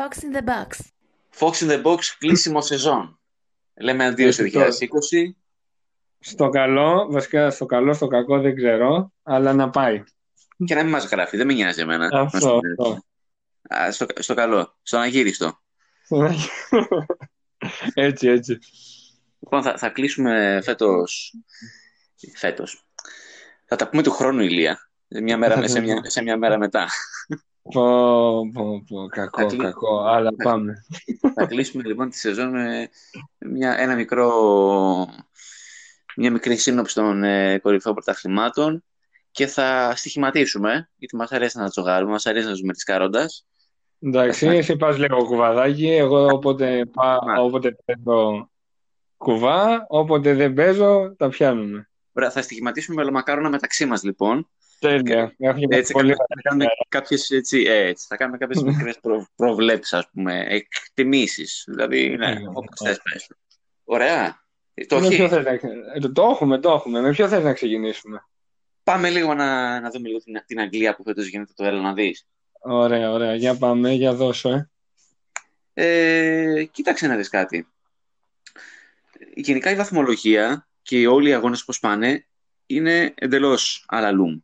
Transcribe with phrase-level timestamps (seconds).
[0.00, 0.66] Fox in the Box.
[1.38, 3.20] Fox in the Box, κλείσιμο σεζόν.
[3.80, 4.68] Λέμε αντίο στο 2020.
[6.18, 10.02] Στο καλό, βασικά στο καλό, στο κακό δεν ξέρω, αλλά να πάει.
[10.64, 12.20] Και να μην μας γράφει, δεν με νοιάζει εμένα.
[12.20, 13.04] Αυτό, αυτό.
[13.74, 15.60] Α, στο, στο καλό, στον αγύριστο.
[17.94, 18.58] έτσι, έτσι.
[19.40, 21.34] Λοιπόν, θα, θα κλείσουμε φέτος...
[22.34, 22.84] Φέτος.
[23.64, 24.90] Θα τα πούμε του χρόνου, Ηλία.
[25.08, 26.88] Σε μια μέρα, σε μια, σε μια μέρα μετά.
[27.62, 30.74] Πω, πω, πω, κακό, κλει- κακό, αλλά πάμε.
[31.34, 32.88] θα κλείσουμε λοιπόν τη σεζόν με
[33.38, 34.32] μια, ένα μικρό,
[36.16, 38.84] μια μικρή σύνοψη των ε, κορυφαίων πρωταθλημάτων
[39.30, 43.46] και θα στοιχηματίσουμε, γιατί μας αρέσει να τσογάρουμε, μας αρέσει να ζούμε της καρόντας.
[44.02, 47.42] Εντάξει, εσύ πας λίγο κουβαδάκι, εγώ όποτε, πά, Μάλιστα.
[47.42, 48.50] όποτε παίζω
[49.16, 51.90] κουβά, όποτε δεν παίζω, τα πιάνουμε.
[52.12, 54.50] Ωραία, θα στοιχηματίσουμε με ολομακάρονα μεταξύ μας λοιπόν.
[54.80, 55.34] Τέλεια.
[55.38, 58.98] Έχω και Έτσι, πολύ θα, θα κάνουμε κάποιες, έτσι, ε, έτσι, θα κάνουμε κάποιες μικρές
[59.00, 61.64] προ, προβλέψεις, ας πούμε, εκτιμήσεις.
[61.66, 62.88] Δηλαδή, ναι, Ναι, όπως ναι.
[62.88, 63.26] θες πες.
[63.26, 63.36] το.
[63.84, 64.44] Ωραία.
[64.74, 65.34] Ε, Το Με ποιο έχει.
[65.34, 65.50] θες να...
[65.94, 67.00] ε, το, το έχουμε, το έχουμε.
[67.00, 68.24] Με ποιο θες να ξεκινήσουμε;
[68.82, 71.92] Πάμε λίγο να, να δούμε λίγο την, την Αγγλία που φέτος γίνεται το έλα να
[71.92, 72.26] δεις.
[72.60, 73.34] Ωραία, ωραία.
[73.34, 74.70] Για πάμε, για δώσω, ε.
[75.72, 77.68] Ε, κοίταξε να δεις κάτι.
[79.34, 82.26] Γενικά η βαθμολογία και όλοι οι αγώνες που πάνε
[82.66, 84.38] είναι εντελώς αλαλούμ.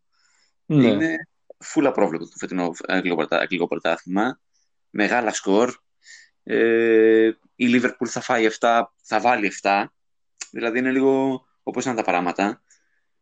[0.67, 0.87] Ναι.
[0.87, 1.17] Είναι
[1.59, 4.41] φούλα πρόβλεπτο το φετινό αγγλικό πρωτά- αγγλικό πρωτάθλημα.
[4.91, 5.71] Μεγάλα σκορ.
[6.43, 9.85] Ε, η Liverpool θα φάει 7, θα βάλει 7.
[10.51, 12.63] Δηλαδή είναι λίγο όπως είναι τα πράγματα.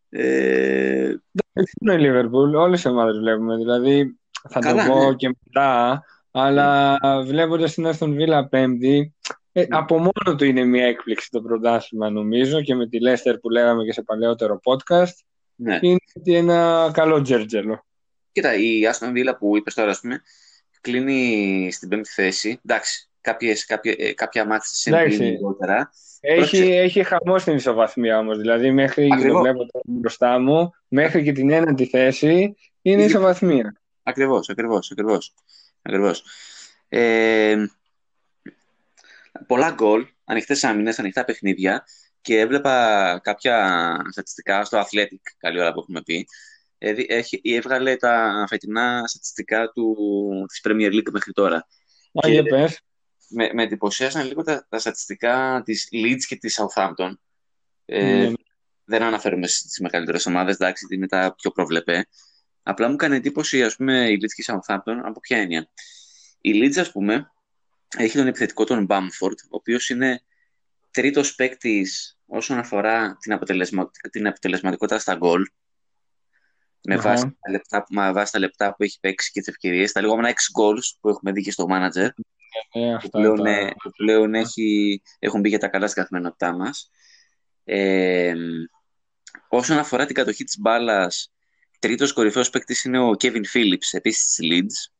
[0.08, 1.14] Ε,
[1.52, 3.56] Δεν είναι η Λίβερπουλ, όλες οι ομάδες βλέπουμε.
[3.56, 5.14] Δηλαδή, θα Καλά, το πω ναι.
[5.14, 9.14] και μετά, αλλά βλέποντας την Aston Villa πέμπτη,
[9.52, 9.66] ε, Ναι.
[9.70, 13.84] από μόνο του είναι μια έκπληξη το πρωτάθλημα νομίζω και με τη Leicester που λέγαμε
[13.84, 15.12] και σε παλαιότερο podcast,
[15.56, 15.78] ναι.
[15.82, 17.84] είναι ότι ένα καλό τζέρτζελο.
[18.32, 20.22] Κοίτα, η Aston Villa που είπες τώρα, ας πούμε,
[20.80, 22.60] κλείνει στην πέμπτη θέση.
[22.64, 25.16] Εντάξει, κάποιες, κάποια, ε, κάποια μάτια της Εντάξει.
[25.16, 25.90] είναι λιγότερα.
[26.20, 26.72] Έχει, Πρόσεξε.
[26.78, 29.40] έχει χαμό στην ισοβαθμία όμως, δηλαδή μέχρι, το Ακριβώς.
[29.40, 32.28] βλέπω τώρα μπροστά μου, μέχρι και την ένατη θέση
[32.82, 33.76] είναι Ήδη- ισοβαθμία.
[34.02, 35.34] Ακριβώς, ακριβώς, ακριβώς.
[35.82, 36.24] ακριβώς.
[36.88, 37.56] Ε,
[39.46, 41.84] πολλά γκολ, ανοιχτές άμυνες, ανοιχτά παιχνίδια
[42.24, 46.26] και έβλεπα κάποια στατιστικά στο Athletic, καλή ώρα που έχουμε πει.
[46.78, 49.96] Ε, δι- έχει, έβγαλε τα φετινά στατιστικά του,
[50.48, 51.56] της Premier League μέχρι τώρα.
[51.56, 51.66] Α,
[52.20, 52.80] Και- για πες.
[53.28, 57.12] Με, με εντυπωσίασαν λίγο τα, τα στατιστικά της Leeds και της Southampton.
[57.84, 58.32] Ε, Ναι.
[58.84, 62.06] Δεν αναφέρομαι στις μεγαλύτερες ομάδες, εντάξει, είναι τα πιο προβλεπέ.
[62.62, 65.68] Απλά μου έκανε εντύπωση, ας πούμε, η Leeds και η Southampton, από ποια έννοια.
[66.40, 67.32] Η Leeds, ας πούμε,
[67.96, 70.22] έχει τον επιθετικό τον Bamford, ο οποίος είναι
[70.90, 73.90] τρίτος παίκτης όσον αφορά την, αποτελεσμα...
[74.10, 75.42] την αποτελεσματικότητα στα γκολ.
[76.86, 77.08] Με, Αχα.
[77.08, 80.00] βάση τα λεπτά, που- με βάση τα λεπτά που έχει παίξει και τις ευκαιρίες, τα
[80.00, 82.08] λεγόμενα X goals που έχουμε δει και στο manager,
[82.72, 86.02] Ε, που αυτά πλέον, τα- ε, που πλέον έχει, έχουν μπει για τα καλά στην
[86.02, 86.90] καθημερινότητά μας.
[87.64, 88.34] Ε,
[89.48, 91.32] όσον αφορά την κατοχή της μπάλας,
[91.78, 94.92] τρίτος κορυφαίος παίκτης είναι ο Kevin Phillips, επίσης της Leeds.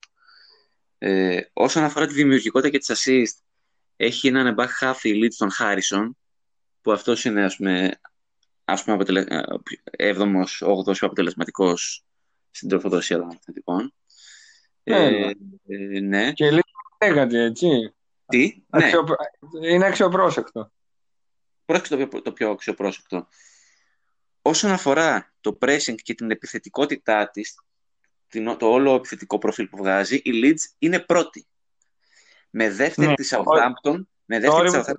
[0.98, 3.42] Ε, όσον αφορά τη δημιουργικότητα και τις assist,
[3.96, 6.10] έχει έναν back half η Leeds τον Harrison,
[6.84, 8.00] που αυτός είναι ας πούμε,
[8.64, 9.20] ας πούμε αποτελε...
[9.28, 9.42] ε,
[9.90, 12.04] έβδομος, όγδοος πιο αποτελεσματικός
[12.50, 13.94] στην τροφοδοσία των αθλητικών.
[14.82, 15.28] Ε, Έλα.
[15.66, 16.32] ε, ναι.
[16.32, 16.62] Και λίγο
[17.04, 17.94] λέγατε, έτσι.
[18.26, 18.84] Τι, ναι.
[18.84, 19.18] Αξιοπρό-
[19.62, 20.72] Είναι αξιοπρόσεκτο.
[21.64, 23.28] Πρόσεξε το πιο, το πιο αξιοπρόσεκτο.
[24.42, 27.60] Όσον αφορά το pressing και την επιθετικότητά της,
[28.28, 31.46] την, το όλο επιθετικό προφίλ που βγάζει, η Leeds είναι πρώτη.
[32.50, 34.84] Με δεύτερη Ναι, τη Southampton, με δεύτερη Sorry τη που Southampton.
[34.84, 34.94] σε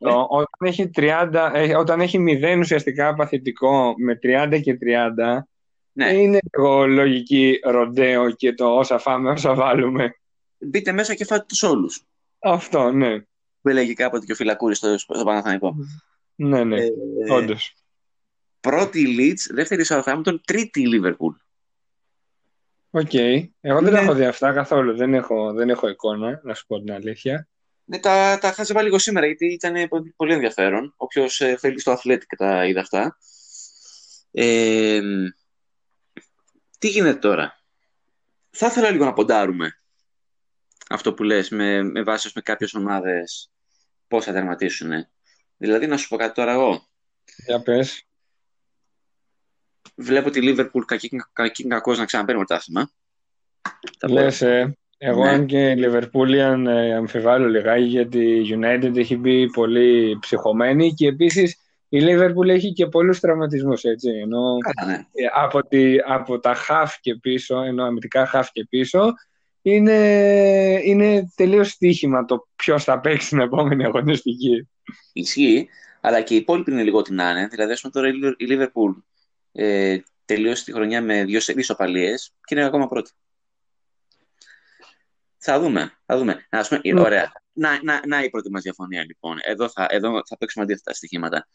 [0.00, 0.26] διακόπτω.
[0.30, 5.48] Όταν έχει 30, ε, όταν έχει 0 ουσιαστικά παθητικό με 30 και 30,
[5.92, 10.14] Ναι, είναι λίγο λογική ροντέο και το όσα φάμε, όσα βάλουμε.
[10.58, 12.04] μπείτε μέσα και φάτε τους όλους.
[12.38, 13.18] Αυτό, ναι.
[13.60, 15.74] Που έλεγε κάποτε και ο Φυλακούρης στο, στο Παναθηναϊκό.
[16.34, 16.80] Ναι, ναι.
[16.84, 16.88] Ε,
[17.30, 17.74] Όντως.
[18.60, 21.34] πρώτη η Leeds, δεύτερη η Southampton, τρίτη η Liverpool.
[22.90, 23.14] OK.
[23.14, 24.96] Εγώ δεν Είναι- τα έχω δει αυτά καθόλου.
[24.96, 27.48] Δεν έχω, δεν έχω εικόνα, να σου πω την αλήθεια.
[27.90, 30.94] Ναι, τα, τα χάζευα λίγο σήμερα γιατί ήταν πο- πολύ ενδιαφέρον.
[30.96, 33.18] Όποιος θέλει στο Athletic τα είδε αυτά.
[34.30, 35.00] Ε,
[36.78, 37.62] τι γίνεται τώρα;
[38.50, 39.82] Θα ήθελα λίγο να ποντάρουμε
[40.88, 43.50] αυτό που λες με, με βάση με κάποιες ομάδες
[44.08, 45.06] πώς θα τερματίσουν.
[45.56, 46.88] Δηλαδή να σου πω κάτι τώρα εγώ.
[47.46, 48.06] Για πες.
[49.94, 52.90] Βλέπω τη Liverpool κακή, κακή κακός να ξαναπαίρνει πρωτάθλημα.
[53.98, 54.12] Τα πω.
[54.12, 55.30] Λες, ε, εγώ Ναι.
[55.30, 61.56] αν και Λιβερπούλιαν ε, αμφιβάλλω λιγάκι γιατί η United έχει μπει πολύ ψυχωμένη και επίσης
[61.88, 64.08] η Liverpool έχει και πολλούς τραυματισμούς, έτσι.
[64.08, 64.94] Ενώ Καλά, ναι.
[64.94, 69.12] ε, από, τη, από τα half και πίσω, ενώ αμυντικά half και πίσω,
[69.62, 69.98] είναι,
[70.84, 74.68] είναι τελείως στοίχημα το ποιος θα παίξει την επόμενη αγωνιστική.
[75.12, 75.68] Ισχύει,
[76.00, 77.46] αλλά και οι υπόλοιποι είναι λίγο την άνε.
[77.46, 78.08] Δηλαδή, ας πούμε τώρα
[78.38, 78.92] η Λίβερπουλ
[79.52, 82.14] ε, τελείωσε τη χρονιά με δύο σερί οπαλίε
[82.44, 83.10] και είναι ακόμα πρώτη.
[85.42, 85.98] Θα δούμε.
[86.06, 86.46] Θα δούμε.
[86.50, 87.00] Να, πούμε, ναι.
[87.00, 87.32] Ωραία.
[87.52, 89.38] Να, να, να η πρώτη μας διαφωνία λοιπόν.
[89.42, 91.48] Εδώ θα, εδώ θα παίξουμε αντίθετα στοιχήματα.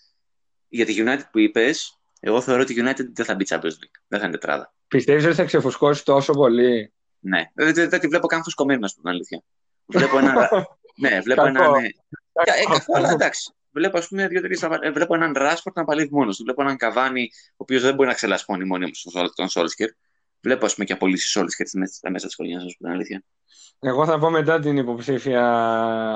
[0.67, 3.97] Για τη United που είπες, εγώ θεωρώ ότι η United δεν θα μπει Champions League.
[4.07, 4.73] Δεν θα είναι τετράδα.
[4.87, 7.43] Πιστεύεις ότι θα ξεφουσκώσει τόσο πολύ; Ναι.
[7.53, 9.43] Δεν, δεν, δεν τη βλέπω καν φουσκωμένη, να σου πω την αλήθεια.
[9.85, 10.49] Βλέπω ένα.
[11.01, 11.69] ναι, βλέπω ένα.
[11.69, 11.85] Ναι.
[11.85, 12.51] Ε,
[12.95, 13.53] αλλά εντάξει.
[13.71, 14.41] Βλέπω, ας πούμε, δύο
[14.81, 16.43] ε, βλέπω έναν Ράσφορντ να παλεύει μόνος του.
[16.43, 18.91] Βλέπω έναν Καβάνι, ο οποίος δεν μπορεί να ξελασπώνει μόνιμα
[19.33, 19.89] τον Σόλσκερ.
[20.45, 23.23] Βλέπω, ας πούμε, και απόλυση Σόλσκερ στα μέσα της χρονιάς, να σου πω την αλήθεια.
[23.79, 25.43] Εγώ θα πω μετά την υποψήφια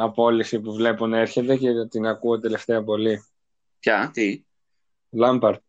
[0.01, 3.25] απόλυση που βλέπω να έρχεται και την ακούω τελευταία πολύ.
[3.79, 4.43] Ποια, τι;
[5.09, 5.61] Λάμπαρτ.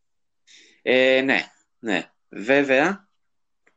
[0.83, 1.45] Ε, ναι,
[1.79, 2.11] ναι.
[2.29, 3.09] Βέβαια,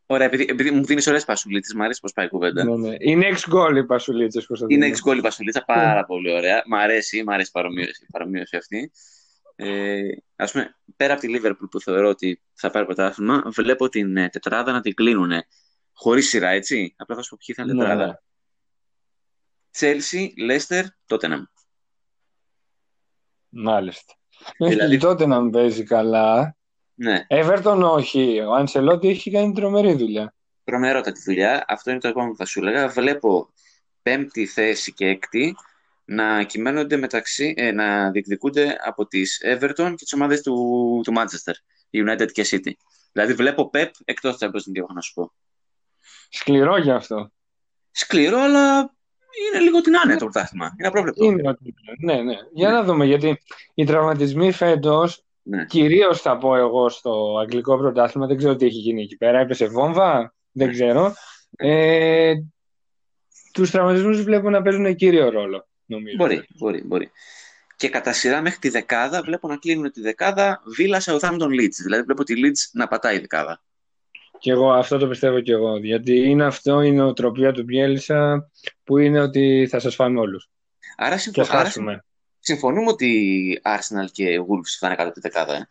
[0.06, 2.63] Ωραία, επειδή, επειδή μου δίνεις ωραίες πασουλίτσες, μου αρέσει πώ πάει η κουβέντα.
[2.63, 2.95] Ναι, ναι.
[3.00, 6.06] Είναι εξ γκολ οι πασουλίτσες, Είναι εξ γκολ η πασουλίτσα, πάρα ναι.
[6.06, 6.63] πολύ ωραία.
[6.65, 8.91] Μ' αρέσει, μ' αρέσει η παρομοίωση, παρομοίωση αυτή.
[9.63, 10.01] Ε,
[10.36, 14.30] ας πούμε, πέρα από τη Λίβερπουλ που θεωρώ ότι θα πάρει πρωτάθλημα, βλέπω την ε,
[14.30, 15.31] τετράδα να την κλείνουν
[15.94, 16.95] χωρίς σειρά, έτσι.
[16.98, 18.24] Απλά θα σου πω ποιοι θα είναι ναι, τετράδα.
[19.71, 21.44] Τσέλσι, Λέστερ, Τότεναμ.
[23.50, 24.13] Μάλιστα.
[24.57, 24.98] Δηλαδή...
[24.98, 26.57] Τότε να παίζει καλά.
[26.94, 27.25] Ναι.
[27.30, 28.39] Everton όχι.
[28.39, 30.36] Ο Ανσελότη έχει κάνει τρομερή δουλειά.
[30.63, 31.65] Τρομερότατη δουλειά.
[31.68, 32.88] Αυτό είναι το επόμενο που θα σου έλεγα.
[32.88, 33.54] Βλέπω
[34.01, 35.56] πέμπτη θέση και έκτη
[36.05, 40.53] να κυμαίνονται μεταξύ, ε, να διεκδικούνται από τις Everton και τις ομάδες του,
[41.03, 41.53] του Manchester,
[41.91, 42.71] United και City.
[43.11, 45.33] Δηλαδή βλέπω Pep εκτός της Champions League, να σου πω.
[46.29, 47.31] Σκληρό γι' αυτό.
[47.91, 48.95] Σκληρό, αλλά
[49.51, 50.75] είναι λίγο την άνετα το πρωτάθλημα.
[50.77, 51.23] Είναι απρόβλεπτο.
[51.25, 51.57] Είναι,
[52.03, 52.35] ναι, ναι.
[52.53, 52.75] Για ναι.
[52.75, 53.41] να δούμε, γιατί
[53.73, 55.65] οι τραυματισμοί φέτος ναι.
[55.65, 59.39] Κυρίως θα πω εγώ στο αγγλικό πρωτάθλημα, δεν ξέρω τι έχει γίνει εκεί πέρα.
[59.39, 61.13] Έπεσε βόμβα, δεν ξέρω.
[61.55, 62.33] Ε,
[63.53, 66.15] τους τραυματισμούς βλέπω να παίζουν κύριο ρόλο, νομίζω.
[66.15, 67.12] Μπορεί, μπορεί, μπορεί.
[67.75, 71.77] Και κατά σειρά μέχρι τη δεκάδα βλέπω να κλείνουν τη δεκάδα Villa Southampton Leeds.
[71.83, 73.62] Δηλαδή βλέπω τη Leeds να πατάει η δεκάδα.
[74.39, 75.77] Και εγώ αυτό το πιστεύω και εγώ.
[75.77, 78.50] Γιατί είναι αυτό η νοοτροπία του Μπιέλσα
[78.83, 80.50] που είναι ότι θα σας φάμε όλους.
[80.97, 81.45] Άρα, συμφω...
[81.50, 81.71] Άρα,
[82.39, 85.56] συμφωνούμε ότι Arsenal και Wolves θα είναι κάτω από τη δεκάδα.
[85.56, 85.68] Ε.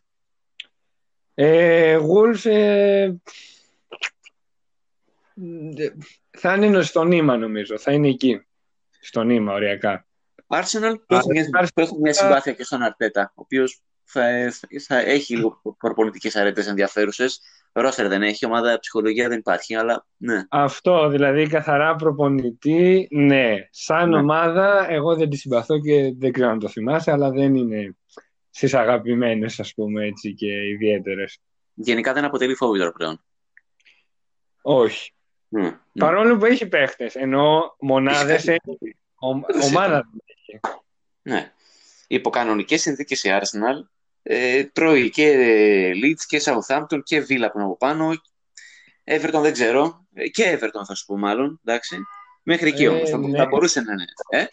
[1.35, 3.13] Ε, Wolves ε,
[6.31, 7.79] θα είναι στο νήμα νομίζω.
[7.79, 8.47] Θα είναι εκεί.
[9.05, 10.07] Στο νήμα οριακά.
[10.47, 11.71] Arsenal που έχει μια,
[12.01, 14.53] μια συμπάθεια και στον Αρτέτα, ο οποίος θα,
[14.87, 17.41] θα έχει λίγο προπονητικές αρέτες ενδιαφέρουσες.
[17.73, 20.43] Ρόστερ δεν έχει, ομάδα ψυχολογία δεν υπάρχει, αλλά ναι.
[20.49, 23.55] Αυτό, δηλαδή καθαρά προπονητή, ναι.
[23.71, 24.17] Σαν ναι.
[24.17, 27.97] ομάδα, εγώ δεν τη συμπαθώ και δεν ξέρω αν το θυμάσαι, αλλά δεν είναι
[28.51, 31.39] στις αγαπημένες, ας πούμε έτσι και ιδιαίτερες.
[31.75, 33.25] Γενικά δεν αποτελεί φόβο τώρα πλέον.
[34.63, 35.13] Όχι.
[35.57, 38.97] Mm, Παρόλο που έχει παίχτες, ενώ μονάδες έχει.
[39.63, 40.61] ομάδα δεν έχει.
[41.23, 41.53] Ναι.
[42.07, 45.37] Υπό κανονικές συνθήκες η Arsenal ε, τρώει και
[45.95, 48.11] Leeds και Southampton και Villa που είναι από πάνω.
[49.05, 50.07] Everton δεν ξέρω.
[50.15, 51.61] Ε, και Everton θα σου πω μάλλον.
[51.65, 51.97] Εντάξει.
[52.43, 53.11] Μέχρι εκεί ε, όμως.
[53.11, 53.39] Θα, ναι.
[53.39, 54.05] θα, μπορούσε να είναι.
[54.29, 54.45] Ε;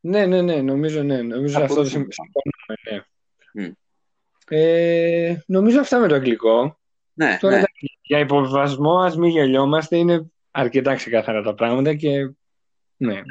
[0.00, 0.62] Ναι, ναι, ναι.
[0.62, 1.22] Νομίζω, ναι.
[1.22, 3.02] νομίζω αυτό το συμφωνούμε.
[3.52, 3.66] Ναι.
[3.66, 3.72] Mm.
[4.48, 6.80] Ε, νομίζω αυτά με το αγγλικό.
[7.12, 7.62] Ναι, Τώρα, ναι.
[8.10, 12.30] Για υποβασμό, ας μην γελιόμαστε, είναι αρκετά ξεκάθαρα τα πράγματα και
[12.96, 13.22] ναι.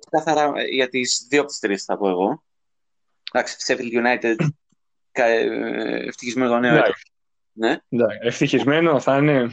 [0.00, 2.44] Ξεκάθαρα για τις δύο από τις τρεις θα πω εγώ.
[3.32, 4.36] Εντάξει, Sheffield United
[5.12, 7.12] ε, ευτυχισμένο το νέο έτος.
[7.52, 7.76] Ναι.
[8.20, 9.50] Ευτυχισμένο θα είναι.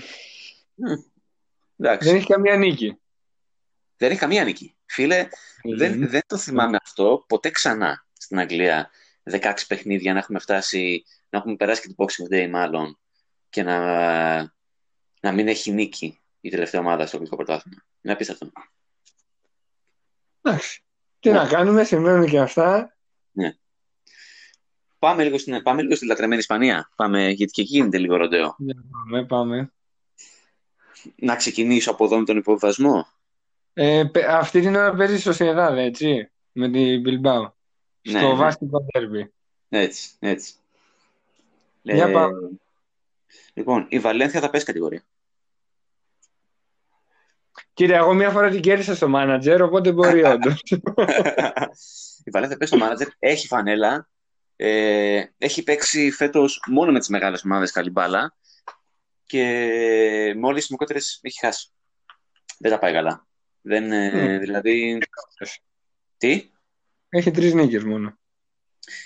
[1.76, 2.98] Δεν έχει καμία νίκη.
[3.98, 4.76] Δεν έχει καμία νίκη.
[4.86, 5.28] Φίλε,
[5.78, 8.90] δεν, δεν το θυμάμαι αυτό ποτέ ξανά στην Αγγλία.
[9.32, 13.00] 16 παιχνίδια να έχουμε φτάσει, να έχουμε περάσει και το Boxing Day μάλλον
[13.50, 13.78] και να,
[15.22, 17.84] να μην έχει νίκη η τελευταία ομάδα στο Αγγλικό Πρωτάθλημα.
[18.02, 18.52] Είναι απίστευτο.
[20.42, 20.84] Εντάξει.
[21.20, 22.98] Τι να κάνουμε, συμβαίνουν και αυτά.
[23.32, 23.54] Ναι.
[25.00, 26.92] Πάμε λίγο στην, πάμε λίγο στην λατρεμένη Ισπανία.
[26.96, 28.56] Πάμε, γιατί και εκεί γίνεται λίγο ροντέο.
[28.58, 29.72] Ναι, πάμε, πάμε.
[31.16, 33.08] Να ξεκινήσω από εδώ με τον υποβασμό.
[33.74, 37.52] Ε, αυτή την ώρα παίζεις στο Σιεδάδε, έτσι, με την Bilbao.
[38.02, 38.34] Ναι, στο ναι.
[38.34, 39.28] Βάστικο Derby.
[39.70, 40.54] Έτσι, έτσι.
[41.82, 42.50] Για ε, πάμε.
[43.54, 45.04] Λοιπόν, η Βαλένθια θα πέσει κατηγορία.
[47.74, 50.62] Κύριε, εγώ μία φορά την κέρδισα στο μάνατζερ, οπότε μπορεί όντως.
[52.24, 54.10] η Βαλένθια πέσει στο μάνατζερ, έχει φανέλα,
[54.56, 58.36] ε, έχει παίξει φέτος μόνο με τις μεγάλες ομάδες καλή μπάλα
[59.24, 59.44] και
[60.36, 61.72] με όλε τι μικρότερες έχει χάσει.
[62.58, 63.28] Δεν τα πάει καλά.
[63.62, 64.40] Δεν, mm.
[64.40, 64.98] Δηλαδή.
[66.18, 66.52] Τι;
[67.10, 68.18] Έχει τρεις νίκες μόνο.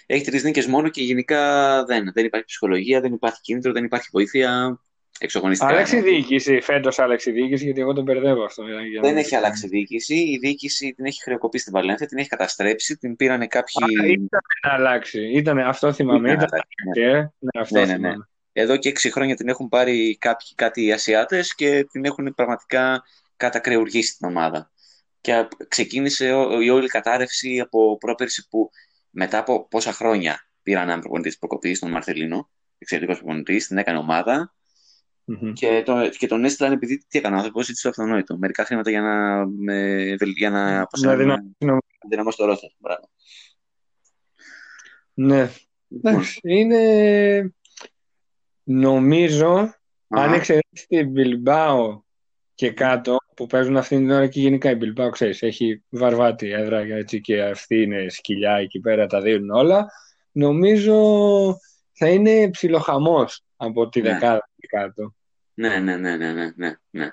[0.06, 4.08] Έχει τρεις νίκες μόνο και γενικά δεν, δεν υπάρχει ψυχολογία, δεν υπάρχει κίνητρο, δεν υπάρχει
[4.12, 4.80] βοήθεια.
[5.20, 5.72] εξογωνιστικά.
[5.72, 8.64] Άλλαξε η διοίκηση, φέτος άλλαξε η διοίκηση, γιατί εγώ τον μπερδεύω αυτό.
[9.02, 10.16] Δεν έχει αλλάξει η διοίκηση.
[10.16, 13.84] Η διοίκηση την έχει χρεοκοπήσει στην Βαλένθια, την έχει καταστρέψει, την πήραν κάποιοι.
[14.02, 15.32] Α, ήταν να αλλάξει.
[15.32, 16.32] Ήταν, αυτό θυμάμαι.
[16.32, 16.62] Ήταν, ήταν,
[16.96, 17.10] ναι.
[17.10, 18.14] Ε, ναι, αυτό ναι, ναι, ναι.
[18.56, 23.04] Εδώ και έξι χρόνια την έχουν πάρει κάποιοι, κάτι οι Ασιάτες και την έχουν πραγματικά
[23.38, 24.72] κατακρεουργήσει την ομάδα.
[25.22, 26.28] Και ξεκίνησε
[26.64, 28.70] η όλη κατάρρευση από πρόπερση που
[29.14, 34.54] μετά από πόσα χρόνια πήραν έναν προπονητής προκοπής, τον Μαρθελίνο, εξαιρετικός προπονητής, την έκανε ομάδα
[35.28, 35.54] mm-hmm.
[35.54, 38.38] και, το, και τον έστειλαν επειδή τι έκανε ο άνθρωπος, έτσι το αυτονόητο.
[38.38, 41.80] Μερικά χρήματα για να, με, για να, να, να
[42.10, 42.70] δυναμώσει το ρόστερ.
[45.14, 45.50] Ναι.
[45.88, 46.24] Λοιπόν.
[46.42, 47.54] Είναι.
[48.64, 49.74] Νομίζω,
[50.08, 52.03] αν εξαιρέσεις την Μπιλμπάο
[52.56, 56.80] και κάτω, που παίζουν αυτήν την ώρα και γενικά η Μπιλμπάο, ξέρεις, έχει βαρβάτη έδρα
[56.80, 59.86] έτσι, και αυτή είναι σκυλιά εκεί πέρα, τα δίνουν όλα.
[60.32, 60.96] Νομίζω
[61.94, 64.10] θα είναι ψιλοχαμός από τη ναι.
[64.10, 65.14] δεκάδα και κάτω.
[65.54, 67.10] Ναι, ναι, ναι, ναι, ναι, ναι, ναι.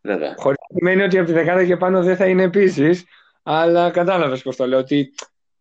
[0.00, 0.34] Βέβαια.
[0.36, 3.04] Χωρίς σημαίνει ότι από τη δεκάδα και πάνω δεν θα είναι επίσης,
[3.42, 5.12] αλλά κατάλαβες πώς το λέω, ότι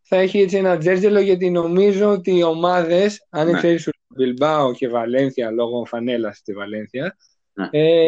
[0.02, 3.52] θα έχει έτσι ένα τζέρτζελο γιατί νομίζω ότι οι ομάδες, αν ναι.
[3.52, 7.18] εξαιρέσει Μπιλμπάο και Βαλένθια λόγω φανέλας στη Βαλένθια,
[7.60, 7.70] ναι.
[7.72, 8.06] ε,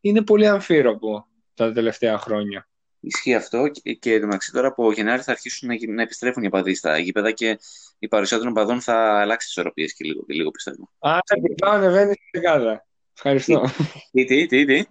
[0.00, 2.68] είναι πολύ αμφίροπο τα τελευταία χρόνια.
[3.00, 6.74] Ισχύει αυτό και, και μεταξύ τώρα από Γενάρη θα αρχίσουν να, να επιστρέφουν οι παδοί
[6.74, 7.58] στα γήπεδα και
[7.98, 10.90] η παρουσία των παδών θα αλλάξει τις ισορροπίες και λίγο, και λίγο πιστεύω.
[10.98, 12.86] Α, η Μπιλμπάο ανεβαίνει στη δεκάδα.
[13.14, 13.64] Ευχαριστώ.
[14.12, 14.84] Τι, τι, τι, τι;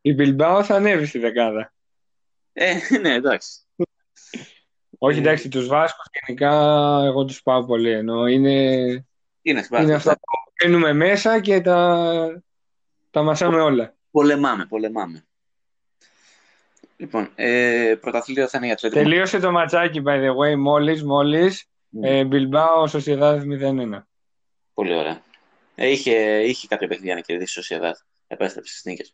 [0.00, 1.72] Η Μπιλμπάο θα ανέβει στη δεκάδα.
[2.52, 3.60] Ε, ναι, εντάξει.
[4.98, 6.52] Όχι, εντάξει, τους Βάσκους γενικά
[7.04, 7.90] εγώ τους πάω πολύ.
[7.90, 8.62] Ενώ είναι,
[9.42, 12.42] είναι, είναι αυτά που μπαίνουμε μέσα και τα,
[13.10, 13.94] τα μασάμε όλα.
[14.10, 15.26] Πολεμάμε, πολεμάμε.
[16.96, 19.02] Λοιπόν, ε, πρωταθλήτρια θα είναι η Ατλέτικο.
[19.02, 21.64] Τελείωσε το ματσάκι, by the way, μόλις, μόλις.
[21.96, 21.98] Mm.
[22.02, 24.06] Ε, Μπιλμπάο, Σοσιαδάδ 0-1.
[24.74, 25.22] Πολύ ωραία.
[25.74, 27.96] Ε, είχε, είχε κάποια παιχνίδια να κερδίσει η Σοσιαδάδ.
[28.26, 29.12] Επέστρεψε στις νίκες.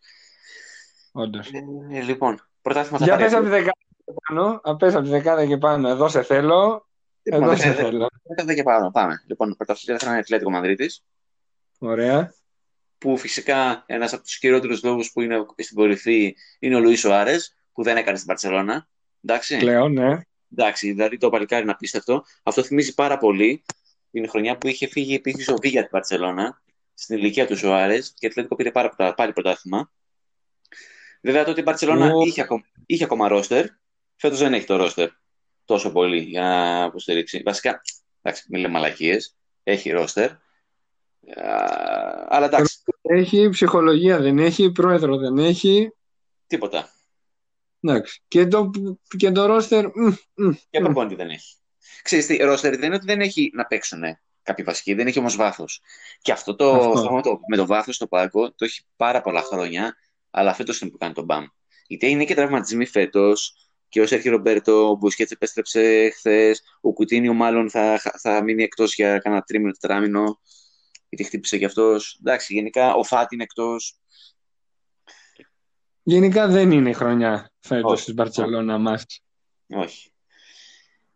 [1.13, 1.51] Όντως.
[1.91, 3.73] Ε, λοιπόν, πρωτάθλημα θα Για πες από τη δεκάδα
[4.05, 4.61] και πάνω.
[4.79, 5.89] Πες από τη δεκάδα και πάνω.
[5.89, 6.89] Εδώ σε θέλω.
[7.23, 8.09] Λοιπόν, Εδώ σε θέλω.
[8.23, 8.91] Δεκάδα και πάνω.
[8.91, 9.23] Πάμε.
[9.27, 11.05] Λοιπόν, πρωταθλήτρια θα είναι η Ατλέτικο Μαδρίτης.
[11.79, 12.35] Ωραία.
[13.05, 17.55] Που φυσικά ένας από τους κυριότερους λόγους που είναι στην κορυφή είναι ο Λουίς Σοάρες
[17.73, 18.89] που δεν έκανε στην Παρσελώνα.
[19.25, 19.57] Εντάξει.
[19.57, 20.21] Πλέον, ναι.
[20.53, 22.25] Εντάξει, δηλαδή το παλικάρι είναι απίστευτο.
[22.43, 23.65] Αυτό θυμίζει πάρα πολύ
[24.11, 26.63] την χρονιά που είχε φύγει επίσης ο Βίγια την Παρσελώνα
[26.95, 29.91] στην ηλικία του Ζωάρε και το πήρε πάρα, πάλι πρωτάθλημα.
[31.21, 32.27] Βέβαια τότε η Παρσελώνα oh.
[32.27, 33.67] είχε, ακόμα, είχε ακόμα ρόστερ.
[34.17, 35.09] Φέτος δεν έχει το ρόστερ
[35.65, 37.43] τόσο πολύ για να υποστηρίξει.
[37.45, 37.81] Βασικά,
[38.23, 39.37] εντάξει, μην λέμε μαλακίες.
[39.63, 40.31] Έχει ρόστερ.
[42.29, 42.83] Αλλά εντάξει.
[43.09, 45.93] Έχει ψυχολογία, δεν έχει πρόεδρο, δεν έχει.
[46.47, 46.89] Τίποτα.
[47.81, 48.23] Εντάξει.
[48.29, 48.71] Και το,
[49.17, 49.87] και το ρόστερ.
[50.71, 51.57] Και προπόνητη δεν έχει.
[52.03, 54.03] Ξέρεις τι, ρόστερ δεν είναι ότι δεν έχει να παίξουν
[54.43, 55.81] κάποιοι βασικοί, δεν έχει όμως βάθος.
[56.21, 57.21] Και αυτό το, αυτό.
[57.21, 59.97] το με το βάθος στο πάγκο το έχει πάρα πολλά χρόνια,
[60.31, 61.45] αλλά φέτο είναι που κάνει τον μπαμ.
[61.87, 67.35] Γιατί είναι και τραυματισμοί φέτος, και ο Σέρχη Ρομπέρτο, ο Μπουσκέτς επέστρεψε χθες, ο Κουτίνιο
[67.35, 70.41] μάλλον θα, θα μείνει εκτός για κάνα τρίμηνο, τετράμινο,
[71.15, 72.19] γιατί χτύπησε κι αυτός.
[72.21, 73.99] Εντάξει, γενικά ο Φάτι είναι εκτός.
[76.03, 79.05] Γενικά δεν είναι η χρονιά φέτος στην Μπαρτσελώνα μας.
[79.67, 80.13] Όχι.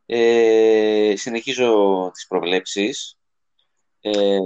[0.06, 3.18] Ε, συνεχίζω τις προβλέψεις.
[4.00, 4.38] Ε,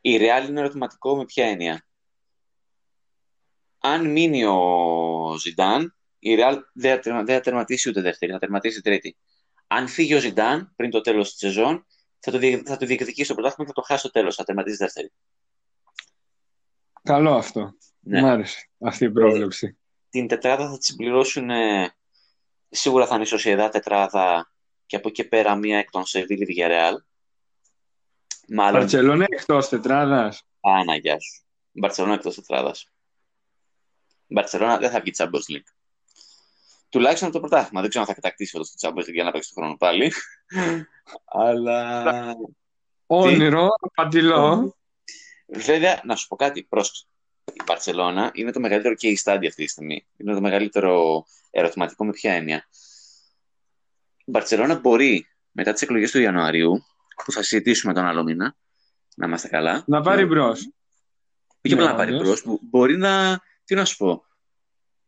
[0.00, 1.86] η Real είναι ερωτηματικό με ποια έννοια;
[3.78, 9.16] Αν μείνει ο Ζιντάν, η Real δεν θα τερματίσει ούτε δεύτερη, θα τερματίσει τρίτη.
[9.66, 11.86] Αν φύγει ο Ζιντάν πριν το τέλος της σεζόν,
[12.20, 14.76] θα το, θα το διεκδικήσει στο πρωτάθλημα και θα το χάσει στο τέλος, θα τερματίσει
[14.76, 15.12] δεύτερη.
[17.02, 17.74] Καλό αυτό.
[18.00, 18.20] Ναι.
[18.20, 19.66] Μ' άρεσε αυτή η πρόβλεψη.
[19.66, 19.76] Ε,
[20.10, 21.94] την τετράδα θα τη συμπληρώσουν ε,
[22.68, 24.52] σίγουρα θα είναι η Σοσιαδά τετράδα
[24.86, 26.94] και από εκεί πέρα μία εκ των Σεβίλη Villarreal.
[28.48, 28.80] Μάλλον...
[28.80, 30.42] Μπαρτσελόνα εκτός τετράδας.
[30.60, 31.42] Άνα, γεια σου.
[31.72, 32.92] Μπαρτσελόνα εκτός τετράδας.
[34.26, 35.72] Μπαρτσελόνα δεν θα βγει Champions League.
[36.88, 37.80] Τουλάχιστον από το πρωτάθλημα.
[37.80, 40.12] Δεν ξέρω αν θα κατακτήσει αυτό το Champions League για να παίξει το χρόνο πάλι.
[41.24, 42.04] Αλλά...
[43.06, 44.76] Όνειρο, παντιλό.
[45.46, 47.04] Βέβαια, να σου πω κάτι, πρόσεξε
[47.52, 50.06] η Μπαρσελόνα είναι το μεγαλύτερο και η στάδια αυτή τη στιγμή.
[50.16, 52.68] Είναι το μεγαλύτερο ερωτηματικό με ποια έννοια.
[54.24, 56.84] Η Μπαρσελόνα μπορεί μετά τις εκλογές του Ιανουαρίου,
[57.24, 58.56] που θα συζητήσουμε τον άλλο μήνα,
[59.16, 59.84] να είμαστε καλά.
[59.86, 60.70] Να πάρει μπρος.
[61.64, 63.40] Όχι απλά να πάρει μπρος, μπορεί να.
[63.64, 64.24] Τι να σου πω.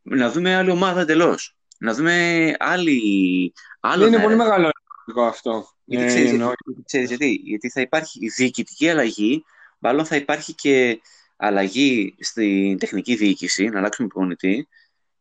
[0.02, 1.56] Να δούμε άλλη ομάδα εντελώς.
[1.78, 3.52] Να δούμε άλλη.
[3.80, 4.70] Άλλο είναι πολύ μεγάλο
[5.16, 5.68] αυτό.
[5.84, 6.54] Γιατί ξέρεις, ε,
[6.84, 9.44] ξέρεις, γιατί, γιατί θα υπάρχει η διοικητική αλλαγή,
[9.78, 11.00] μάλλον θα υπάρχει και
[11.36, 14.68] αλλαγή στην τεχνική διοίκηση, να αλλάξουμε προπονητή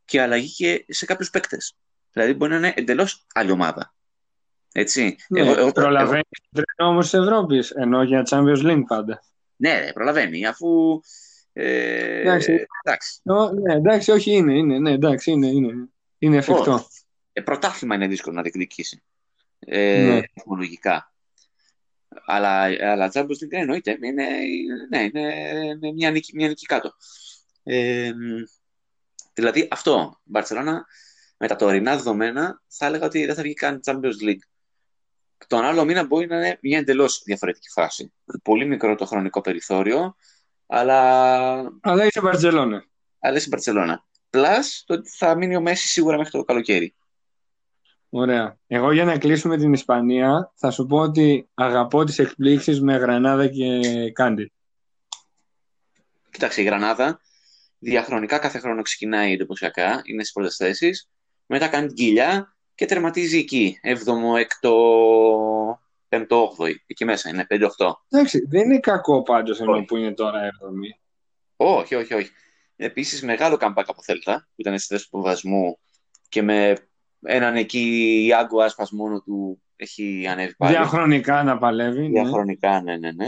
[0.05, 1.75] και αλλαγή και σε κάποιους παίκτες.
[2.11, 3.93] Δηλαδή μπορεί να είναι εντελώς άλλη ομάδα.
[4.71, 5.15] Έτσι.
[5.29, 6.21] Ναι, εγώ, εγώ, προλαβαίνει
[6.51, 6.65] εγώ...
[6.75, 9.23] τρένο όμως της Ευρώπης, ενώ για Champions League πάντα.
[9.55, 10.99] Ναι, προλαβαίνει, αφού.
[11.53, 12.65] Ε, εντάξει.
[12.83, 13.21] εντάξει.
[13.61, 16.85] ναι, εντάξει, όχι, είναι, είναι, ναι, εντάξει, είναι, είναι, είναι εφικτό.
[17.33, 19.03] Ε, πρωτάθλημα είναι δύσκολο να διεκδικήσει.
[19.65, 20.99] Ε, ναι.
[22.25, 24.27] Αλλά, αλλά Champions League εννοείται, είναι,
[24.89, 26.91] ναι, είναι μια, νίκη, μια νίκη κάτω.
[27.63, 28.11] Ε,
[29.33, 30.85] δηλαδή αυτό, η Μπαρσελόνα
[31.37, 34.43] με τα τωρινά δεδομένα θα έλεγα ότι δεν θα βγει καν Champions League.
[35.47, 38.13] Τον άλλο μήνα μπορεί να είναι μια εντελώς διαφορετική φάση.
[38.43, 40.15] Πολύ μικρό το χρονικό περιθώριο,
[40.67, 41.53] αλλά.
[41.81, 42.85] Αλλά είσαι Μπαρσελόνα.
[43.19, 44.05] Αλλά είσαι Μπαρσελόνα.
[44.29, 46.95] Plus το ότι θα μείνει ο Μέση σίγουρα μέχρι το καλοκαίρι.
[48.13, 48.57] Ωραία.
[48.67, 53.47] Εγώ για να κλείσουμε την Ισπανία θα σου πω ότι αγαπώ τις εκπλήξεις με Γρανάδα
[53.47, 53.79] και
[54.11, 54.51] Κάντι.
[56.31, 57.19] Κοίταξε, η Γρανάδα
[57.79, 61.09] διαχρονικά κάθε χρόνο ξεκινάει εντυπωσιακά, είναι στις πρώτες θέσεις,
[61.45, 64.71] μετά κάνει την κοιλιά και τερματίζει εκεί, 7ο, 6ο,
[66.09, 67.91] 5ο, 8ο, εκεί μέσα είναι, 5-8.
[68.09, 70.99] Εντάξει, δεν είναι κακό πάντως ενώ που είναι τώρα 7η.
[71.55, 72.29] Όχι, όχι, όχι.
[72.75, 75.79] Επίσης μεγάλο καμπάκ από Θέλτα, που ήταν στη θέση του βασμού
[76.29, 76.75] και με
[77.23, 80.71] έναν εκεί Ιάγκο Άσπας μόνο του έχει ανέβει πάλι.
[80.71, 82.01] Διαχρονικά να παλεύει.
[82.01, 82.21] Ναι.
[82.21, 83.27] Διαχρονικά, ναι, ναι, ναι.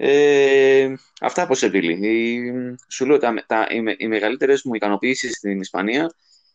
[0.00, 2.76] Ε, αυτά από Σεβίλη.
[2.88, 6.14] Σου λέω, τα, τα, οι, οι μεγαλύτερες μου ικανοποιήσεις στην Ισπανία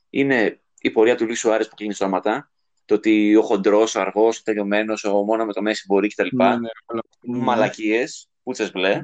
[0.09, 2.51] είναι η πορεία του Λίσου Άρες που κλείνει στόματα.
[2.85, 6.27] Το ότι ο χοντρός, ο αργός, ο τελειωμένος, ο μόνο με το μέση μπορεί κτλ.
[6.31, 7.37] Ναι, ναι, ναι.
[7.37, 9.01] Μαλακίες, πούτσες μπλε.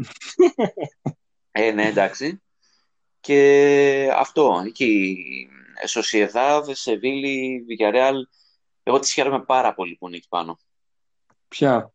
[1.51, 2.41] ε, ναι, εντάξει.
[3.19, 4.63] Και αυτό.
[4.65, 5.17] Εκεί
[5.85, 8.27] Σοσιεδάδ, Σεβίλη, Βιγιαρεάλ.
[8.83, 10.59] Εγώ τις χαίρομαι πάρα πολύ που είναι εκεί πάνω.
[11.47, 11.93] Ποια;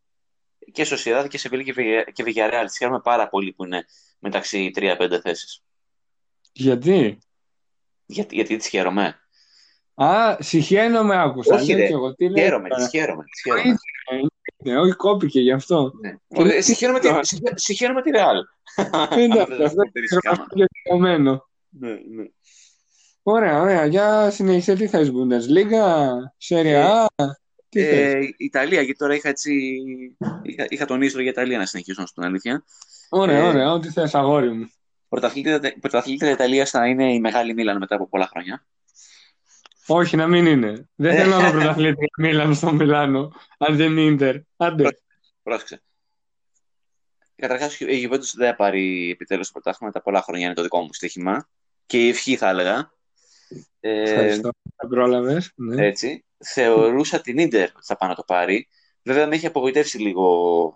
[0.73, 1.75] Και Σοσιεδάδ και Σεβίλη
[2.13, 2.67] και Βιγιαρεάλ.
[2.67, 3.85] Τις χαίρομαι πάρα πολύ που είναι
[4.19, 5.63] μεταξύ 3-5 θέσεις.
[6.53, 7.19] Γιατί;
[8.07, 9.19] Γιατί, γιατί τις χαίρομαι.
[9.95, 11.55] Α, συχαίνομαι άκουσα.
[11.55, 13.25] Όχι ρε, εγώ, τι χαίρομαι, τις χαίρομαι.
[13.25, 13.77] Τις χαίρομαι.
[14.57, 15.93] Ναι, όχι κόπηκε γι' αυτό.
[16.29, 16.61] Ναι.
[16.61, 17.09] Συχαίνομαι, τη,
[17.55, 18.45] συχαίνομαι τη Ρεάλ.
[19.19, 19.83] Είναι αυτό, αυτό
[20.95, 21.21] είναι
[21.69, 22.25] Ναι, ναι.
[23.27, 23.87] Ωραία, ωραία.
[23.87, 26.13] Για συνέχισε, τι θες, Bundesliga,
[26.49, 27.07] Serie A,
[27.69, 29.83] τι ε, θες; Ιταλία, γιατί τώρα είχα έτσι,
[30.43, 32.65] είχα, είχα τον Ίστρο για Ιταλία να συνεχίσω στην αλήθεια.
[33.09, 34.71] Ωραία, ε, ωραία, ό,τι θες, αγόρι μου.
[35.81, 38.67] Πρωταθλήτρια Ιταλίας θα είναι η μεγάλη Μίλαν μετά από πολλά χρόνια.
[39.87, 40.89] Όχι, να μην είναι.
[40.95, 44.37] Δεν θέλω να πρωταθλήτρια Μίλαν στο Μιλάνο, αν δεν είναι Ίντερ.
[44.57, 44.99] Άντε.
[45.43, 45.83] Πρόσεξε.
[47.37, 49.93] Καταρχάς, η Juventus δεν θα πάρει επιτέλους το πρωτάθλημα.
[49.93, 51.49] Τα πολλά χρόνια είναι το δικό μου στοίχημα.
[51.87, 52.94] Και η ευχή, θα έλεγα.
[53.81, 54.51] Ε, Ευχαριστώ.
[54.89, 55.53] πρόλαβες.
[55.55, 55.87] Ναι.
[55.87, 56.25] Έτσι.
[56.45, 58.69] Θεωρούσα την Ίντερ ότι θα πάει να το πάρει.
[59.03, 60.27] Βέβαια με έχει απογοητεύσει λίγο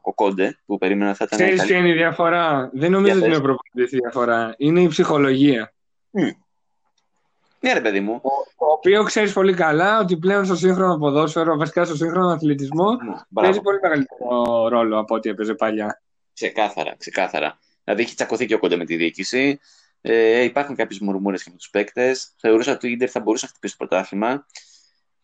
[0.03, 1.39] ο Κόντε που περίμενα θα ήταν.
[1.39, 4.55] Ξέρεις ποια είναι η διαφορά; Δεν νομίζω ότι είναι προπονητή η διαφορά.
[4.59, 5.73] Είναι η ψυχολογία.
[6.13, 6.31] Mm.
[7.61, 8.21] Ναι, ρε παιδί μου.
[8.59, 13.21] Το οποίο ξέρεις πολύ καλά ότι πλέον στο σύγχρονο ποδόσφαιρο, βασικά στο σύγχρονο αθλητισμό, mm,
[13.35, 16.03] παίζει πολύ μεγαλύτερο ρόλο από ό,τι έπαιζε παλιά.
[16.35, 17.59] Ξεκάθαρα, ξεκάθαρα.
[17.85, 19.61] Δηλαδή έχει τσακωθεί και ο Κόντε με τη διοίκηση.
[20.01, 22.35] Ε, υπάρχουν κάποιες μουρμούρες και με τους παίκτες.
[22.37, 24.47] Θεωρούσα ότι ο Ιντερ θα μπορούσε να χτυπήσει το πρωτάθλημα.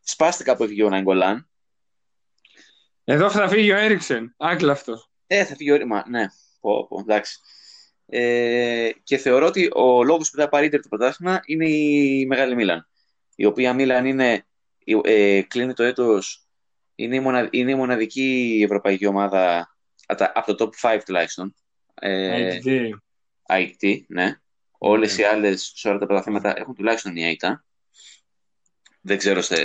[0.00, 1.48] Σπάστηκα που έφυγε ο Νάγκολαν.
[3.04, 4.34] Εδώ θα φύγει ο Έριξεν.
[4.70, 5.04] αυτό.
[5.26, 6.04] Ε, θα φύγει ο Έριξεν.
[6.08, 6.26] Ναι,
[6.60, 7.38] πω, πω, εντάξει.
[8.06, 12.54] Ε, και θεωρώ ότι ο λόγος που θα πάρει Ιντερ το πρωτάθλημα είναι η Μεγάλη
[12.54, 12.88] Μίλαν.
[13.34, 14.46] Η οποία Μίλαν είναι,
[15.04, 16.48] ε, κλείνει το έτος.
[16.94, 21.54] Είναι, η είναι η μοναδική ευρωπαϊκή ομάδα από το top 5 τουλάχιστον.
[21.94, 22.58] Ε,
[23.48, 24.38] IT, ναι.
[24.78, 27.64] Όλες οι άλλες σε όλα τα πρωταθλήματα έχουν τουλάχιστον μια ήττα.
[29.00, 29.56] Δεν ξέρω σε.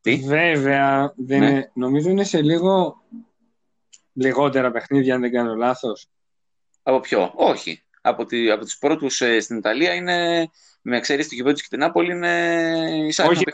[0.00, 1.46] Τι; Βέβαια, δεν ναι.
[1.46, 3.02] είναι, νομίζω είναι σε λίγο
[4.12, 6.08] λιγότερα παιχνίδια, αν δεν κάνω λάθος.
[6.82, 7.82] Από ποιο, όχι.
[8.00, 10.48] Από, τη, από τους πρώτους ε, στην Ιταλία είναι,
[10.82, 13.44] με εξαίρεση του Γιουβέντους και την Νάπολη, είναι εισάγει Όχι,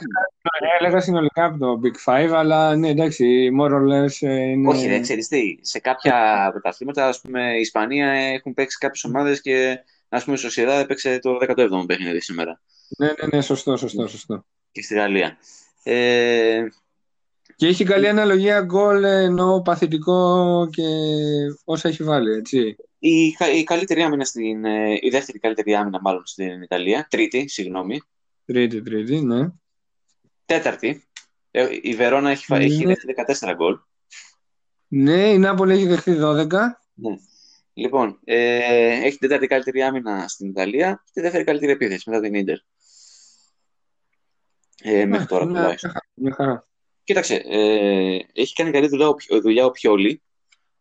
[0.81, 4.69] έλεγα συνολικά από το Big Five, αλλά ναι, εντάξει, more or less ε, είναι...
[4.69, 5.59] Όχι, δεν ξέρεις τι.
[5.61, 9.79] Σε κάποια πρωταθλήματα, ας πούμε, η Ισπανία έχουν παίξει κάποιες ομάδες και
[10.09, 12.61] Α πούμε, η Σοσιαδά έπαιξε το 17ο παιχνίδι σήμερα.
[12.99, 14.45] Ναι, ναι, ναι, σωστό, σωστό, σωστό.
[14.73, 15.37] Και στη Γαλλία.
[15.83, 16.67] Ε...
[17.57, 20.85] Και έχει καλή αναλογία γκολ ενώ παθητικό και
[21.65, 22.77] όσα έχει βάλει, έτσι.
[22.99, 24.65] Η, η καλύτερη άμυνα στην.
[24.65, 27.07] Ε, η δεύτερη καλύτερη άμυνα, μάλλον στην Ιταλία.
[27.11, 28.01] Τρίτη, συγγνώμη.
[28.45, 29.49] Τρίτη, τρίτη, ναι.
[30.45, 31.09] Τέταρτη.
[31.51, 32.65] Ε, η Βερόνα έχει, ναι.
[32.65, 33.15] έχει δεχτεί
[33.49, 33.79] 14 γκολ.
[34.89, 36.49] Ναι, η Νάπολη έχει δεχτεί 12.
[36.95, 37.17] Ναι.
[37.79, 38.57] Λοιπόν, ε,
[38.93, 42.57] έχει την τέταρτη καλύτερη άμυνα στην Ιταλία και τη δεύτερη καλύτερη επίθεση μετά την ντερ.
[44.83, 45.93] Ε, μέχρι τώρα τουλάχιστον.
[46.35, 46.69] χαρά.
[47.05, 50.23] Κοίταξε, ε, έχει κάνει καλή δουλειά, δουλειά ο Πιόλη,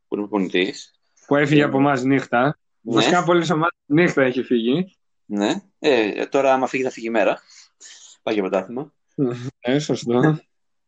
[0.08, 1.00] που είναι προπονητής.
[1.28, 2.60] Που έφυγε από εμάς νύχτα.
[2.82, 2.94] Ναι.
[2.94, 4.98] Βασικά πολλέ ομάδε νύχτα έχει φύγει.
[5.26, 5.54] Ναι.
[5.80, 7.42] Ε, τώρα, άμα φύγει, θα φύγει η μέρα.
[8.24, 8.94] Πάει για πρωτάθλημα.
[9.68, 10.40] Ναι, σωστό.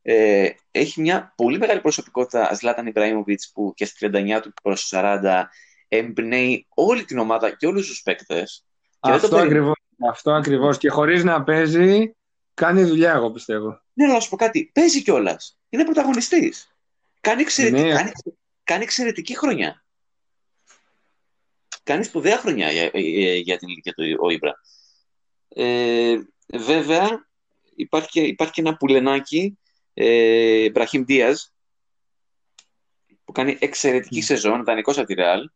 [0.01, 5.43] Ε, έχει μια πολύ μεγάλη προσωπικότητα Ζλάταν Ιμπραήμοβιτς που και στη 39 του προς 40
[5.89, 8.65] εμπνέει όλη την ομάδα και όλους τους παίκτες.
[8.99, 9.75] Αυτό, ακριβώς,
[10.09, 10.77] αυτό ακριβώς.
[10.77, 12.15] Και χωρίς να παίζει,
[12.53, 13.81] κάνει δουλειά, εγώ πιστεύω.
[13.93, 14.71] Ναι, να σου πω κάτι.
[14.73, 15.57] Παίζει κιόλας.
[15.69, 16.75] Είναι πρωταγωνιστής.
[17.21, 17.93] Κάνει, εξαιρετική, ναι.
[17.93, 18.11] κάνει,
[18.63, 19.83] κάνει εξαιρετική χρονιά.
[21.83, 22.91] Κάνει σπουδαία χρονιά για,
[23.39, 24.59] για την ηλικία του ο Ήμπρα.
[25.49, 26.17] Ε,
[26.53, 27.27] βέβαια,
[27.75, 29.59] υπάρχει και, υπάρχει και ένα πουλενάκι,
[29.93, 31.53] ε, Μπραχήμ Δίας,
[33.25, 35.49] που κάνει εξαιρετική σεζόν, δανεικός από τη Ρεάλ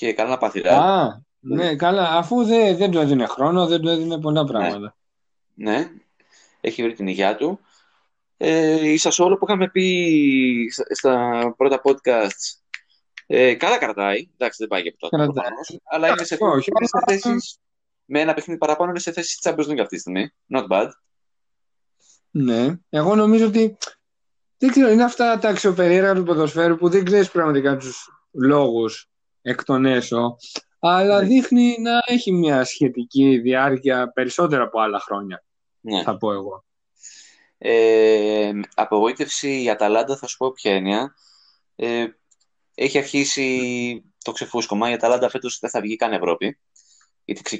[0.00, 2.16] και καλά να πάθει Α, ναι, καλά.
[2.16, 4.48] Αφού δεν, δεν του έδινε χρόνο, δεν του έδινε πολλά ναι.
[4.48, 4.96] πράγματα.
[5.54, 5.90] Ναι, ναι.
[6.60, 7.60] έχει βρει την υγειά του.
[8.36, 12.60] Ε, η Σασόλο που είχαμε πει στα πρώτα podcasts
[13.26, 14.30] ε, καλά κρατάει.
[14.36, 15.08] Εντάξει, δεν πάει για αυτό.
[15.90, 16.70] Αλλά είναι σε, όχι,
[17.06, 17.58] θέσεις,
[18.04, 20.30] με ένα παιχνίδι παραπάνω είναι σε θέση της Champions League αυτή τη στιγμή.
[20.54, 20.88] Not bad.
[22.30, 22.78] Ναι.
[22.88, 23.76] Εγώ νομίζω ότι
[24.58, 29.09] δεν ξέρω, είναι αυτά τα αξιοπερίεργα του ποδοσφαίρου που δεν ξέρεις πραγματικά τους λόγους
[29.42, 30.36] εκ των έσω,
[30.78, 31.26] αλλά ναι.
[31.26, 35.44] δείχνει να έχει μια σχετική διάρκεια περισσότερα από άλλα χρόνια.
[35.80, 36.02] Ναι.
[36.02, 36.64] Θα πω εγώ.
[37.58, 41.12] Ε, απογοήτευση για Αταλάντα θα σου πω ποια είναι.
[41.76, 42.06] Ε,
[42.74, 44.90] έχει αρχίσει το ξεφούσκωμα.
[44.90, 46.58] Η Αταλάντα φέτος δεν θα βγει καν Ευρώπη.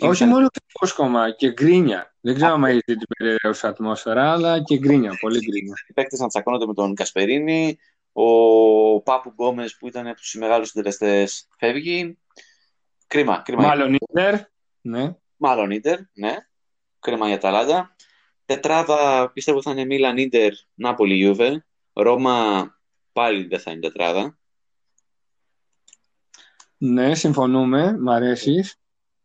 [0.01, 2.15] Όχι μόνο ξεφούσκωμα, και γκρίνια.
[2.21, 5.75] Δεν ξέρω αν έχει την περιραίουσα ατμόσφαιρα, αλλά και γκρίνια, πολύ γκρίνια.
[5.89, 7.79] Οι παίκτες να τσακώνονται με τον Κασπερίνη.
[8.13, 12.19] Ο Πάπου Γκόμες που ήταν από τους μεγάλους συντελεστές φεύγει.
[13.07, 13.63] Κρίμα, κρίμα.
[13.63, 14.41] Μάλλον Ιντερ.
[14.81, 15.17] Ναι.
[15.37, 16.37] Μάλλον Ιντερ, ναι.
[16.99, 17.95] Κρίμα για Αταλάντα.
[18.45, 21.65] Τετράδα πιστεύω θα είναι Μίλαν Ιντερ, Νάπολη Ιούβε.
[21.93, 22.67] Ρώμα
[23.13, 24.39] πάλι δεν θα είναι τετράδα.
[26.77, 27.99] Ναι, συμφωνούμε.
[27.99, 28.71] Μ' αρέσει.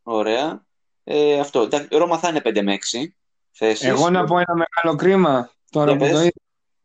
[0.03, 0.65] Ωραία.
[1.03, 1.67] Ε, αυτό.
[1.89, 3.15] Ρώμα θα είναι 5 με 6
[3.51, 3.87] θέσεις.
[3.87, 5.51] Εγώ να πω ένα μεγάλο κρίμα.
[5.69, 6.31] Τώρα που το είδα.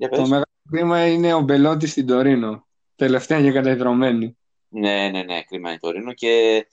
[0.08, 2.66] Το μεγάλο κρίμα είναι ο Μπελότη στην Τωρίνο.
[2.96, 4.38] Τελευταία και καταϊδρωμένη.
[4.68, 5.42] Ναι, ναι, ναι.
[5.42, 6.12] Κρίμα είναι η Τορίνο.
[6.12, 6.66] Και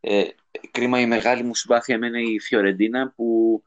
[0.00, 0.24] ε,
[0.70, 3.62] κρίμα η μεγάλη μου συμπάθεια εμένα η Φιωρεντίνα που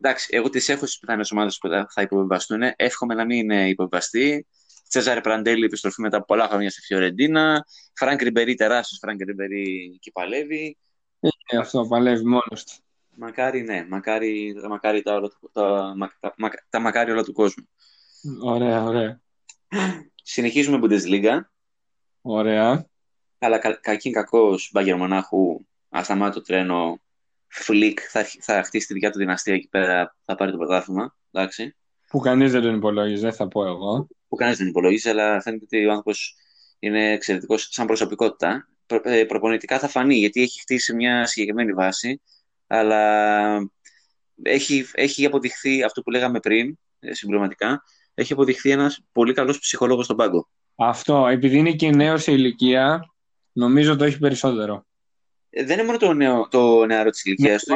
[0.00, 2.62] εντάξει, εγώ τις έχω στις πιθανές ομάδες που θα υποβιβαστούν.
[2.76, 4.46] Εύχομαι να μην υποβιβαστεί.
[4.88, 7.66] Τσέζαρε Πραντέλι, επιστροφή μετά από πολλά χρόνια στη Φιωρεντίνα.
[7.94, 10.78] Φρανκ Ριμπερί, τεράστιος Φρανκ Ριμπερί και παλεύει.
[11.20, 12.85] Ε, αυτό παλεύει μόνος του.
[13.18, 13.86] Μακάρι, ναι.
[13.88, 17.68] Μακάρι, μακάρι τα, όλα, τα, τα, τα μακάρι όλα του κόσμου.
[18.42, 19.20] Ωραία, ωραία.
[20.22, 21.40] Συνεχίζουμε Bundesliga.
[22.20, 22.86] Ωραία.
[23.38, 27.00] Αλλά κα, κακήν κακός Μπάγκερ Μονάχου, ασταμάτητο τρένο,
[27.46, 31.16] φλικ, θα, θα χτίσει τη δικιά του δυναστεία εκεί πέρα, θα πάρει το πρωτάθλημα.
[31.30, 31.76] Εντάξει.
[32.08, 34.08] Που κανείς δεν τον υπολόγιζε, θα πω εγώ.
[34.28, 36.36] Που κανείς δεν υπολόγιζε, αλλά φαίνεται ότι ο άνθρωπος
[36.78, 38.68] είναι εξαιρετικός σαν προσωπικότητα.
[38.86, 42.20] Προ, ε, προπονητικά θα φανεί, γιατί έχει χτίσει μια συγκεκριμένη βάση,
[42.66, 43.70] αλλά
[44.42, 47.82] έχει, έχει αποδειχθεί αυτό που λέγαμε πριν, ε, συμπληρωματικά,
[48.14, 50.48] έχει αποδειχθεί ένας πολύ καλός ψυχολόγος στον πάγκο.
[50.74, 53.14] Αυτό, επειδή είναι και νέος σε ηλικία,
[53.52, 54.86] νομίζω το έχει περισσότερο.
[55.50, 57.74] Ε, δεν είναι μόνο το, νέο, το νεαρό της ηλικίας του.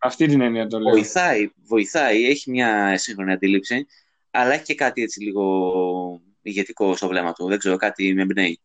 [0.00, 0.92] Αυτή την έννοια το λέω.
[0.92, 3.86] Βοηθάει, βοηθάει, έχει μια σύγχρονη αντίληψη,
[4.30, 7.48] αλλά έχει και κάτι έτσι λίγο ηγετικό στο βλέμμα του.
[7.48, 8.60] Δεν ξέρω, κάτι με εμπνέει.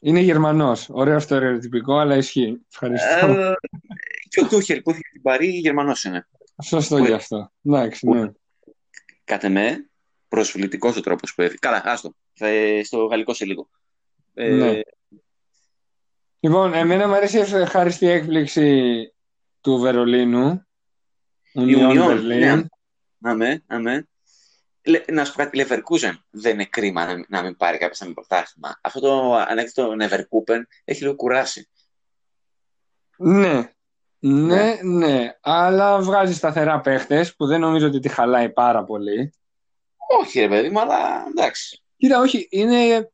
[0.00, 0.88] Είναι Γερμανός.
[0.90, 2.60] Ωραίο στερεοτυπικό, αλλά ισχύει.
[2.70, 3.26] Ευχαριστώ.
[3.26, 3.54] Ε,
[4.28, 6.28] και ο Τούχελ που έχει την Παρή, Γερμανός είναι.
[6.62, 7.52] Σωστό γι' αυτό.
[7.64, 8.30] Εντάξει, ναι.
[9.24, 9.90] Κάτε με,
[10.28, 11.58] προσβλητικός ο τρόπος που έφυγε.
[11.60, 12.14] Καλά, άστο.
[12.32, 12.46] Θα,
[12.84, 13.68] στο γαλλικό σε λίγο.
[14.34, 14.80] Ε, ναι.
[16.40, 18.92] Λοιπόν, εμένα μου αρέσει η ευχάριστη έκπληξη
[19.60, 20.62] του Βερολίνου.
[21.54, 22.62] Union Ναι.
[23.20, 24.06] Αμέ, αμέ.
[25.12, 28.80] Να σου πω κάτι, Leverkusen δεν είναι κρίμα να, να μην πάρει κάποιος ένα πρωτάθλημα.
[28.82, 31.68] Αυτό το ανέκδοτο Neverkusen έχει λίγο κουράσει.
[33.16, 33.72] Ναι,
[34.18, 35.38] ναι, ναι, ναι.
[35.40, 39.32] Αλλά βγάζει σταθερά παίχτες που δεν νομίζω ότι τη χαλάει πάρα πολύ.
[40.20, 41.82] Όχι, ρε παιδί μου, αλλά εντάξει.
[41.96, 43.10] Κοίτα, όχι, είναι,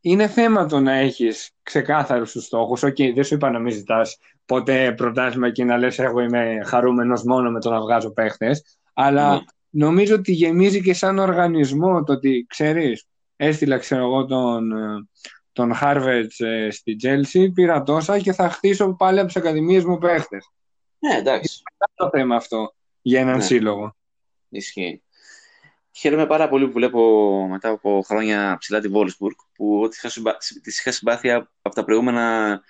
[0.00, 2.82] είναι θέμα το να έχεις ξεκάθαρους τους στόχους.
[2.82, 6.62] OK, okay, δεν σου είπα να μην ζητάς ποτέ πρωτάθλημα και να λες εγώ είμαι
[6.64, 9.40] χαρούμενος μόνο με το να βγάζω παίχτες, αλλά ναι.
[9.74, 13.06] Νομίζω ότι γεμίζει και σαν οργανισμό το ότι, ξέρεις,
[13.36, 14.72] έστειλα ξέρω εγώ τον,
[15.52, 19.98] τον Harvard ε, στη Chelsea, πήρα τόσα και θα χτίσω πάλι από τις ακαδημίες μου
[19.98, 20.50] παίχτες.
[20.98, 21.62] Ναι, εντάξει.
[21.62, 23.42] Είναι το θέμα αυτό για έναν ναι.
[23.42, 23.96] σύλλογο.
[24.48, 25.02] Ισχύει.
[25.96, 29.88] Χαίρομαι πάρα πολύ που βλέπω μετά από χρόνια ψηλά τη Wolfsburg, που
[30.62, 32.60] τη είχα συμπάθεια από τα προηγούμενα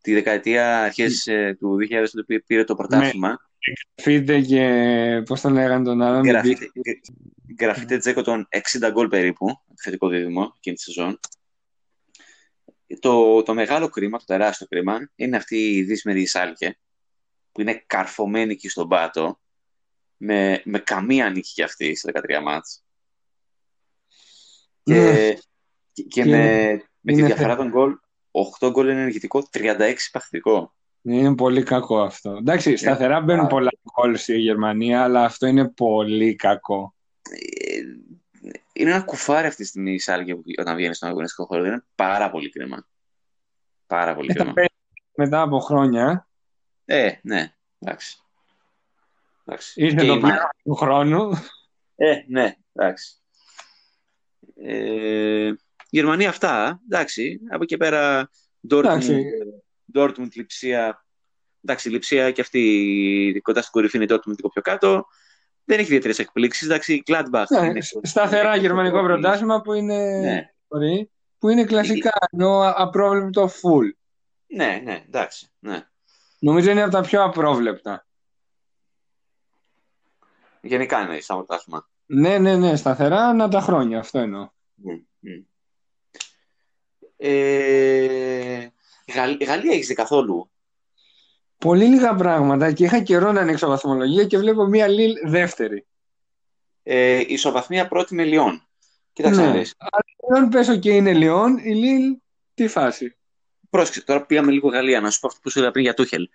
[0.00, 3.38] τη δεκαετία αρχές ε, του 2000 που πήρε το πρωτάθλημα.
[3.96, 6.26] Γραφείτε και πώς τον λέγανε τον άλλον.
[7.60, 9.46] Γραφείτε Τζέκο των 60 γκολ περίπου,
[9.82, 11.20] θετικό δίδυμο εκείνη τη σεζόν.
[13.00, 16.78] Το, το μεγάλο κρίμα, το τεράστιο κρίμα, είναι αυτή η δύσμερη Σάλκε,
[17.52, 19.40] που είναι καρφωμένη εκεί στον πάτο,
[20.16, 22.84] με, με καμία νίκη κι αυτή σε 13 μάτς.
[24.82, 25.34] Και, ναι.
[26.08, 27.94] και, με, με τη διαφορά των γκολ,
[28.60, 30.74] 8 γκολ είναι ενεργητικό, 36 παθητικό.
[31.06, 32.30] Είναι πολύ κακό αυτό.
[32.30, 36.94] Εντάξει, ε, σταθερά μπαίνουν πολλά γκολ στη Γερμανία, αλλά αυτό είναι πολύ κακό.
[37.30, 37.80] Ε,
[38.72, 41.64] είναι ένα κουφάρι αυτή τη στιγμή η Σάλγε όταν βγαίνει στον αγωνιστικό χώρο.
[41.64, 42.86] Είναι πάρα πολύ κρίμα.
[43.86, 44.52] Πάρα πολύ κρίμα.
[45.14, 46.28] Μετά από χρόνια.
[46.84, 48.18] Ε, ναι, εντάξει.
[49.44, 49.82] εντάξει.
[49.82, 51.30] Ήρθε το πλέον του χρόνου.
[51.96, 53.14] Ε, ναι, εντάξει.
[54.56, 55.52] Ε,
[55.90, 57.40] Γερμανία αυτά, εντάξει.
[57.50, 58.30] Από εκεί πέρα,
[58.70, 59.10] Dortmund,
[60.34, 61.06] Λιψία.
[61.64, 65.06] Εντάξει, Λιψία και αυτή κοντά στην κορυφή είναι Dortmund λίγο πιο κάτω.
[65.64, 66.66] Δεν έχει ιδιαίτερες εκπλήξεις.
[66.66, 67.44] Εντάξει, Gladbach.
[67.60, 67.80] Ναι, είναι...
[68.02, 70.18] Σταθερά γερμανικό πρωτάθλημα που είναι.
[70.18, 70.48] Ναι.
[71.38, 73.90] Που είναι κλασικά, ενώ απρόβλεπτο full.
[74.46, 75.48] Ναι, ναι, εντάξει.
[75.58, 75.88] Ναι.
[76.38, 78.06] Νομίζω είναι από τα πιο απρόβλεπτα.
[80.60, 81.88] Γενικά είναι σαν πρωτάθλημα.
[82.06, 84.50] Ναι, ναι, ναι, σταθερά ανά τα χρόνια, αυτό εννοώ.
[87.16, 88.66] Ε,
[89.46, 90.50] Γαλλία έχεις δει καθόλου;
[91.58, 95.86] Πολύ λίγα πράγματα και είχα καιρό να ανοίξω βαθμολογία και βλέπω μία Λίλ δεύτερη.
[96.82, 98.68] Ε, ισοβαθμία πρώτη με Λιόν.
[99.12, 99.46] Κοίταξε ναι.
[99.46, 99.74] να δεις.
[100.36, 102.16] Αν πέσω και είναι Λιόν, η Λίλ
[102.54, 103.16] τι φάση.
[103.70, 106.28] Πρόσεξε, τώρα πήγαμε λίγο Γαλλία, να σου πω αυτό που σου είπα πριν για Τούχελ.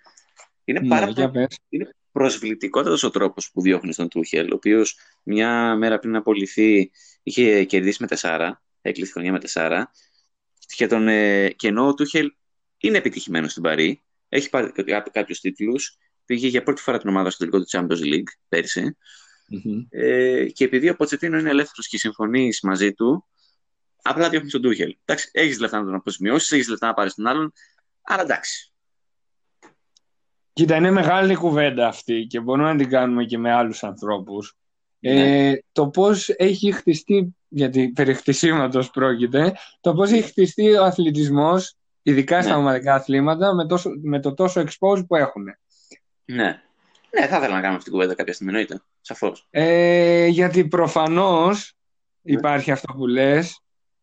[0.64, 1.12] Είναι, ναι, πάρα...
[1.68, 6.90] είναι προσβλητικότατος ο τρόπος που διώχνεις τον Τούχελ, ο οποίος μια μέρα πριν απολυθεί
[7.22, 9.90] είχε κερδίσει με τεσσάρα, έκλεισε χρονιά με τεσσάρα.
[10.76, 12.32] Και, τον, ε, και ενώ ο Τούχελ
[12.88, 14.72] είναι επιτυχημένο στην Παρή, έχει πάρει
[15.12, 18.96] κάποιους τίτλους, πήγε για πρώτη φορά την ομάδα στο τελικό του Champions League περσι
[19.88, 23.26] Ε, και επειδή ο Ποτσετίνο είναι ελεύθερος και συμφωνείς μαζί του,
[24.02, 24.96] απλά διώχνεις τον Τούχελ.
[25.04, 27.52] Εντάξει, έχεις λεφτά να τον αποσμιώσει, έχεις λεφτά να πάρεις τον άλλον,
[28.02, 28.72] αλλά εντάξει.
[30.52, 34.54] Κοίτα, είναι μεγάλη κουβέντα αυτή και μπορούμε να την κάνουμε και με άλλους ανθρώπους.
[35.00, 35.58] Ε, ναι.
[35.72, 41.76] το πώς έχει χτιστεί, γιατί περί χτισήματος πρόκειται, το πώς έχει χτιστεί ο αθλητισμός,
[42.10, 42.56] ειδικά στα ναι.
[42.56, 45.44] ομαδικά αθλήματα, με, τόσο, με το τόσο expose που έχουν.
[46.24, 46.62] Ναι.
[47.10, 48.82] Ναι, θα ήθελα να κάνουμε αυτή την κουβέντα κάποια στιγμή, εννοείται.
[49.00, 49.46] Σαφώς.
[49.50, 51.76] Ε, γιατί προφανώς
[52.22, 52.32] ναι.
[52.32, 53.60] υπάρχει αυτό που λες,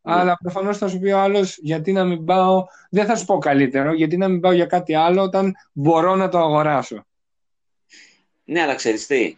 [0.07, 0.13] ναι.
[0.13, 2.65] Αλλά προφανώς θα σου πει ο άλλος γιατί να μην πάω.
[2.89, 6.29] Δεν θα σου πω καλύτερο, γιατί να μην πάω για κάτι άλλο όταν μπορώ να
[6.29, 7.05] το αγοράσω.
[8.43, 9.37] Ναι, αλλά ξέρεις τι.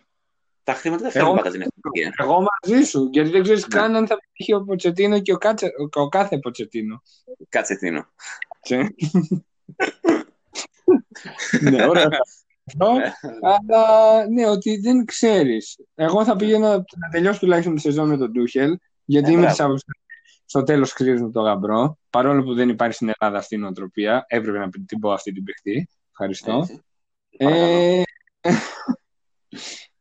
[0.69, 2.13] Τα χρήματα δεν φέρνουν πάντα την ευτυχία.
[2.17, 3.79] Εγώ μαζί σου, γιατί δεν ξέρεις ναι.
[3.79, 7.01] καν αν θα πετύχει ο Ποτσετίνο και ο, κάτσε, ο κάθε Ποτσετίνο.
[7.49, 8.05] Κατσετίνο.
[11.61, 12.07] ναι, ωραία.
[12.77, 13.13] Ναι.
[13.41, 15.79] αλλά ναι, ότι δεν ξέρεις.
[15.95, 19.59] Εγώ θα πήγαινα να τελειώσω τουλάχιστον τη σεζόν με τον Ντούχελ, γιατί ε, είμαι της
[19.59, 19.87] άποψης
[20.45, 21.97] στο τέλος κρίζουν το γαμπρό.
[22.09, 25.43] Παρόλο που δεν υπάρχει στην Ελλάδα αυτή η νοοτροπία, έπρεπε να την πω αυτή την
[25.43, 25.89] παιχτή.
[26.11, 26.67] Ευχαριστώ.
[27.37, 28.01] Ε,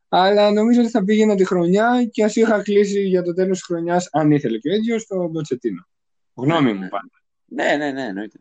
[0.08, 3.66] αλλά νομίζω ότι θα πήγαινα τη χρονιά και ας είχα κλείσει για το τέλος της
[3.66, 5.86] χρονιάς, αν ήθελε και ο ίδιος, το Μποτσετίνο.
[6.34, 7.22] Γνώμη μου πάντα.
[7.44, 8.38] Ναι, ναι, ναι, εννοείται.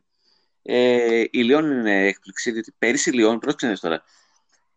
[0.62, 4.04] Ε, η Λιόν είναι έκπληξη, διότι πέρυσι η Λιόν, πρόσεξε τώρα,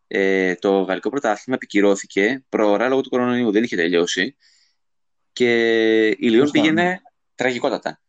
[0.07, 4.37] ε, το γαλλικό πρωτάθλημα επικυρώθηκε προωρά λόγω του κορονοϊού, δεν είχε τελειώσει.
[5.33, 7.03] Και η Λιόν πήγαινε
[7.35, 8.01] τραγικότατα.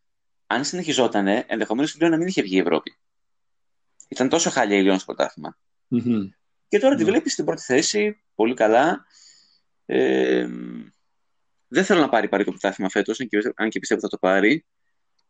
[0.46, 2.96] Αν συνεχιζόταν, ενδεχομένως η Λιόν να μην είχε βγει η Ευρώπη.
[4.08, 5.58] Ήταν τόσο χάλια η Λιόν στο πρωταθλημα
[6.68, 9.06] Και τώρα τη βλέπεις στην πρώτη θέση, πολύ καλά.
[9.86, 10.48] Ε,
[11.68, 13.20] δεν θέλω να πάρει πάρει το πρωτάθλημα φέτος,
[13.54, 14.66] αν και πιστεύω θα το πάρει.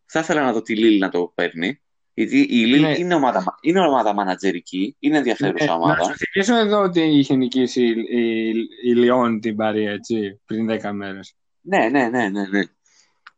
[0.07, 1.81] Θα ήθελα να δω τη Λίλ να το παίρνει.
[2.15, 2.99] Γιατί η Λίλ ναι.
[2.99, 6.17] είναι, ομάδα, είναι ομάδα μανατζερική, είναι ενδιαφέρουσα ναι, ομάδα.
[6.35, 8.49] Να σου εδώ ότι είχε νικήσει η, η,
[8.85, 11.35] η Λιόν την Παρή έτσι, πριν 10 μέρες.
[11.61, 12.63] Ναι, ναι, ναι, ναι, ναι.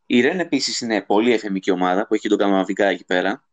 [0.06, 3.43] Η Ρεν επίσης είναι πολύ εφημική ομάδα που έχει τον Καμαβικά εκεί πέρα.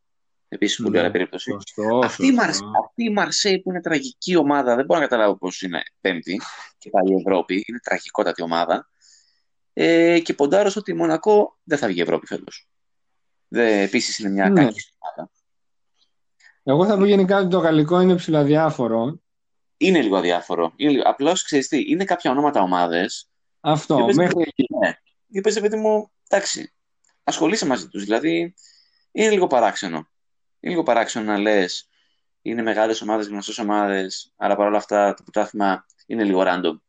[0.53, 1.57] Επίσης πολύ ναι, ωραία περίπτωση.
[2.03, 5.61] αυτή, η Μαρσέ, αυτή η Μαρσέη που είναι τραγική ομάδα, δεν μπορώ να καταλάβω πώς
[5.61, 6.41] είναι πέμπτη
[6.77, 7.63] και πάλι η Ευρώπη.
[7.67, 8.89] Είναι τραγικότατη ομάδα.
[9.73, 12.69] Ε, και ποντάρω ότι η Μονακό δεν θα βγει Ευρώπη φέτος.
[13.49, 14.63] Επίσης είναι μια ναι.
[14.63, 15.31] κακή ομάδα.
[16.63, 19.21] Εγώ θα πω γενικά ότι το γαλλικό είναι ψηλοδιάφορο.
[19.77, 20.73] Είναι λίγο αδιάφορο.
[21.03, 23.29] Απλώς ξέρεις τι, είναι κάποια ονόματα ομάδες.
[23.59, 24.67] Αυτό, μέχρι εκεί.
[24.79, 24.93] Ναι.
[25.27, 26.73] Είπε, παιδί μου, εντάξει,
[27.23, 28.03] ασχολείσαι μαζί τους.
[28.03, 28.53] Δηλαδή,
[29.11, 30.09] είναι λίγο παράξενο.
[30.61, 31.89] Είναι λίγο παράξενο να λες
[32.41, 36.79] είναι μεγάλες ομάδες, γνωστές ομάδες, αλλά παρόλα αυτά το πρωτάθλημα είναι λίγο random.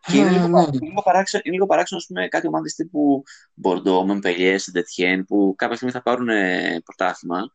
[0.00, 0.66] Και είναι λίγο, ναι.
[0.80, 3.22] λίγο παράξενο, είναι λίγο παράξενο πούμε, κάτι ομάδες τύπου
[3.54, 7.52] Μπορντό, Μεμπελιέ, Σεντετιέν, που κάποια στιγμή θα πάρουν ε, πρωτάθλημα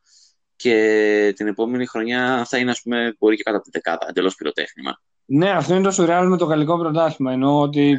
[0.56, 4.34] και την επόμενη χρονιά θα είναι, ας πούμε, μπορεί και κάτω από την δεκάδα, εντελώς
[4.34, 5.00] πυροτέχνημα.
[5.24, 7.32] Ναι, αυτό είναι το σουρεάλ με το γαλλικό πρωτάθλημα.
[7.32, 7.98] Εννοώ ότι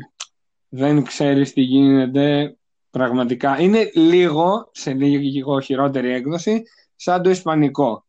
[0.69, 2.57] δεν ξέρεις τι γίνεται
[2.89, 3.59] πραγματικά.
[3.59, 6.63] Είναι λίγο, σε λίγο χειρότερη έκδοση,
[6.95, 8.05] σαν το ισπανικό.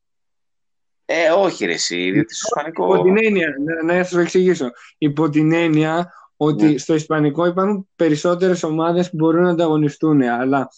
[1.05, 2.95] Ε, όχι ρε εσύ, διότι στο ισπανικό...
[2.95, 4.71] Υπό την έννοια, να, να σας εξηγήσω.
[4.99, 6.79] Υπό την έννοια ότι ναι.
[6.79, 10.69] στο Ισπανικό υπάρχουν περισσότερες ομάδες που μπορούν να ανταγωνιστούν, αλλά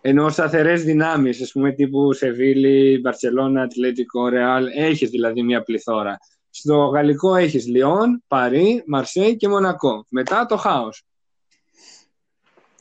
[0.00, 6.18] ενώ σταθερές δυνάμεις, ας πούμε, τύπου Σεβίλη, Μπαρσελόνα, Ατλέτικο, Ρεάλ, έχεις δηλαδή μια πληθώρα.
[6.50, 10.06] Στο γαλλικό έχεις Λιόν, Παρί, Μαρσέη και Μονακό.
[10.08, 11.04] Μετά το χάος.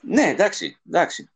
[0.07, 1.29] Ναι, εντάξει, εντάξει.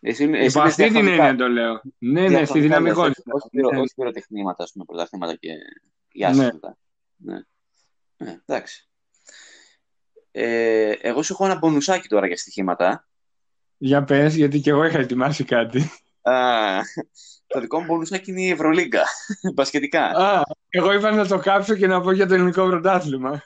[0.00, 1.80] Εσύ, εσύ αυτή την έννοια το λέω.
[1.98, 3.32] Ναι, ναι, στη δυναμικότητα.
[3.80, 5.48] Όχι πυροτεχνήματα, ας πούμε, πρωταθλήματα και
[6.12, 6.76] γιάσματα.
[7.16, 7.32] Ναι.
[7.32, 7.40] ναι.
[8.16, 8.88] Ναι, εντάξει.
[10.30, 13.08] Ε, εγώ σου έχω ένα μπονουσάκι τώρα για στοιχήματα.
[13.76, 15.90] Για πες, γιατί και εγώ είχα ετοιμάσει κάτι.
[16.22, 16.80] Α,
[17.46, 19.02] το δικό μου μπονουσάκι είναι η Ευρωλίγκα,
[19.54, 20.04] πασχετικά.
[20.04, 23.42] Α, εγώ είπα να το κάψω και να πω για το ελληνικό πρωτάθλημα.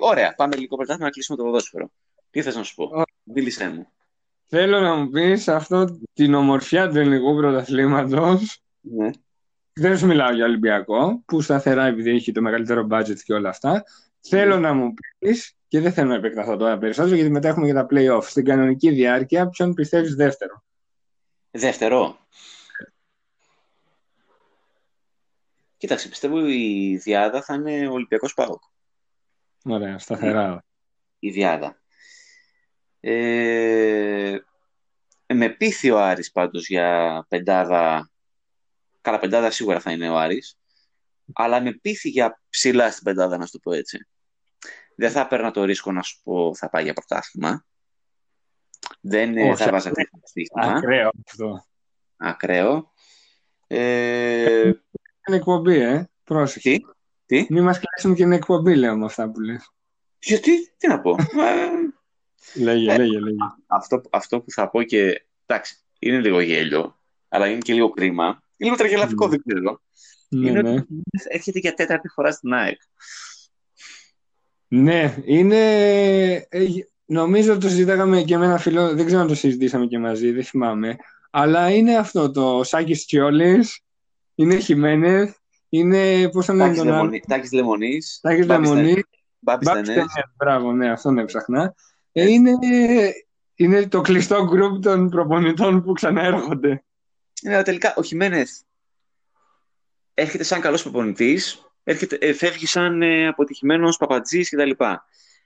[0.00, 1.90] Ωραία, πάμε ελληνικό πρωτάθλημα να κλείσουμε το ποδόσφαιρο.
[2.30, 3.92] Τι θες να σου πω, δίλησέ μου.
[4.50, 8.62] Θέλω να μου πεις αυτό την ομορφιά του ελληνικού πρωταθλήματος.
[8.80, 9.10] Ναι.
[9.72, 13.72] Δεν σου μιλάω για Ολυμπιακό, που σταθερά επειδή έχει το μεγαλύτερο budget και όλα αυτά.
[13.72, 13.80] Ναι.
[14.20, 17.72] Θέλω να μου πεις, και δεν θέλω να επεκταθώ τώρα περισσότερο, γιατί μετά έχουμε και
[17.72, 18.22] τα play-off.
[18.22, 20.64] Στην κανονική διάρκεια, ποιον πιστεύεις δεύτερο;
[21.50, 22.18] Δεύτερο.
[25.76, 28.62] Κοίταξε, πιστεύω η Διάδα θα είναι ο Ολυμπιακός ΠΑΟΚ.
[29.64, 30.64] Ωραία, σταθερά.
[31.18, 31.80] Η Διάδα.
[33.00, 34.38] Ε,
[35.26, 38.10] με πείθει ο Άρης πάντως για πεντάδα.
[39.00, 40.58] Καλά, πεντάδα σίγουρα θα είναι ο Άρης.
[41.32, 44.06] Αλλά με πείθει για ψηλά στην πεντάδα, να σου το πω έτσι.
[44.94, 47.66] Δεν θα παίρνα το ρίσκο να σου πω θα πάει για πρωτάθλημα.
[49.00, 50.62] Δεν ε, Όχι, θα βάζα τέτοια στοίχημα.
[50.62, 51.66] Ακραίο αυτό.
[52.16, 52.92] Ακραίο.
[53.66, 54.72] Ε...
[55.28, 56.10] Είναι εκπομπή, ε.
[56.24, 56.70] Πρόσεχε.
[56.70, 56.80] Τι,
[57.26, 59.72] τι; Μην μας κλείσουν και είναι εκπομπή, λέω, με αυτά που λες.
[60.18, 61.16] Γιατί, τι να πω.
[62.54, 63.36] Λέγε, ε, λέγε, λέγε.
[63.66, 66.98] Αυτό, αυτό που θα πω και, εντάξει, είναι λίγο γέλιο,
[67.28, 68.26] αλλά είναι και λίγο κρίμα.
[68.26, 69.30] Είναι λίγο τραγελαφικό, mm.
[69.30, 69.80] δεν ξέρω.
[70.28, 70.70] Ναι, είναι ναι.
[70.70, 70.86] ότι
[71.28, 72.80] έρχεται για τέταρτη φορά στην ΑΕΚ.
[74.68, 75.66] Ναι, είναι...
[76.48, 76.66] Ε,
[77.04, 80.30] νομίζω ότι το συζητάγαμε και με ένα φίλο, δεν ξέρω αν το συζητήσαμε και μαζί,
[80.30, 80.96] δεν θυμάμαι.
[81.30, 83.80] Αλλά είναι αυτό το Σάκης Τσιόλης,
[84.34, 85.36] είναι Χιμένεθ,
[85.68, 86.28] είναι.
[86.28, 88.18] Πώς θα λένε τον άλλο; Τάκης Λεμονής.
[88.22, 89.02] Τάκης Λεμονής.
[89.38, 89.68] Μπάμπης
[90.36, 91.74] Μπράβο, ναι, αυτόν έψαχνα.
[92.12, 92.52] Ε, είναι,
[93.54, 96.84] είναι το κλειστό γκρουπ των προπονητών που ξαναέρχονται.
[97.42, 98.50] Ναι, τελικά ο Χιμένεθ
[100.14, 101.62] έρχεται σαν καλός προπονητής,
[102.18, 104.70] ε, φεύγει σαν ε, αποτυχημένος παπατζής κτλ.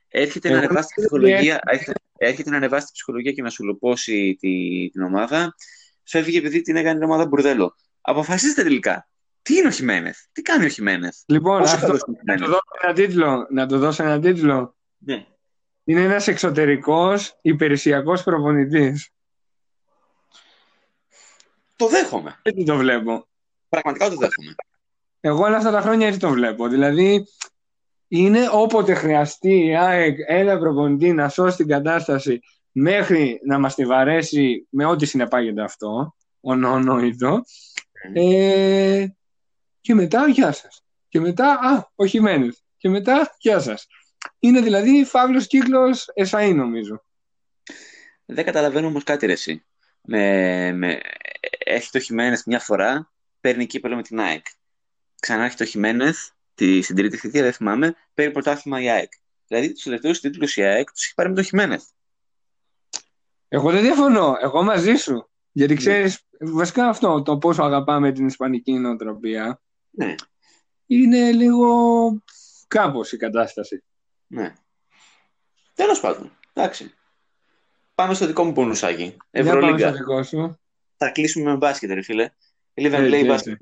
[0.09, 4.37] Έρχεται, να ανεβάσει την ψυχολογία, έρχεται, έρχεται να ανεβάσει την ψυχολογία και να σου λοπώσει
[4.41, 5.55] τη, την ομάδα.
[6.03, 7.75] Φεύγει επειδή την έκανε την ομάδα μπουρδέλο.
[8.01, 9.09] Αποφασίστε τελικά.
[9.43, 13.47] Τι είναι ο Χιμένεθ, τι κάνει ο Χιμένεθ; Λοιπόν, αυτό, να, το δώσω ένα τίτλο,
[13.51, 14.77] να το δώσω ένα τίτλο.
[14.99, 15.27] Ναι.
[15.85, 19.11] Είναι ένας εξωτερικός υπηρεσιακός προπονητής.
[21.77, 22.39] Το δέχομαι.
[22.43, 23.27] Έτσι το βλέπω.
[23.69, 24.55] Πραγματικά το δέχομαι.
[25.21, 26.69] Εγώ όλα αυτά τα χρόνια έτσι το βλέπω.
[26.69, 27.25] Δηλαδή,
[28.09, 32.41] είναι όποτε χρειαστεί η ΑΕΚ ένα προπονητή να σώσει την κατάσταση
[32.73, 37.43] μέχρι να μας τη βαρέσει με ό,τι συνεπάγεται αυτό, ονόητο,
[38.13, 39.07] ε,
[39.81, 40.85] και μετά γεια σας.
[41.09, 42.65] Και μετά, α, ο Χιμένες.
[42.77, 43.87] Και μετά, γεια σας.
[44.39, 47.05] Είναι δηλαδή φαύλος κύκλος εσαΐ νομίζω.
[48.25, 49.65] Δεν καταλαβαίνω όμως κάτι ρε εσύ.
[50.03, 51.01] Με, με,
[51.59, 54.47] έχει το Χιμένες μια φορά, παίρνει κύπελο με την ΑΕΚ.
[55.21, 56.19] Ξανά έχει το Χιμένεθ,
[56.55, 59.13] τη, στην τρίτη θητεία, δεν θυμάμαι, παίρνει πρωτάθλημα η ΑΕΚ.
[59.47, 61.85] Δηλαδή τους τελευταίους τίτλους η ΑΕΚ τους έχει πάρει με το Χιμένεθ.
[63.49, 64.37] Εγώ δεν διαφωνώ.
[64.41, 65.31] Εγώ μαζί σου.
[65.53, 69.61] Γιατί ξέρεις, βασικά αυτό το πόσο αγαπάμε την Ισπανική νοοτροπία.
[69.91, 70.15] Ναι.
[70.87, 71.69] Είναι λίγο
[72.67, 73.83] κάπως η κατάσταση.
[74.33, 74.53] Ναι.
[75.75, 76.39] Τέλος πάντων.
[76.53, 76.95] Εντάξει.
[77.95, 79.17] Πάμε στο δικό μου πονουσάκι.
[79.31, 79.95] Ευρωλίγκα.
[80.97, 82.31] Θα κλείσουμε με μπάσκετ, ρε φίλε.
[82.75, 83.59] Eleven play μπάσκετ.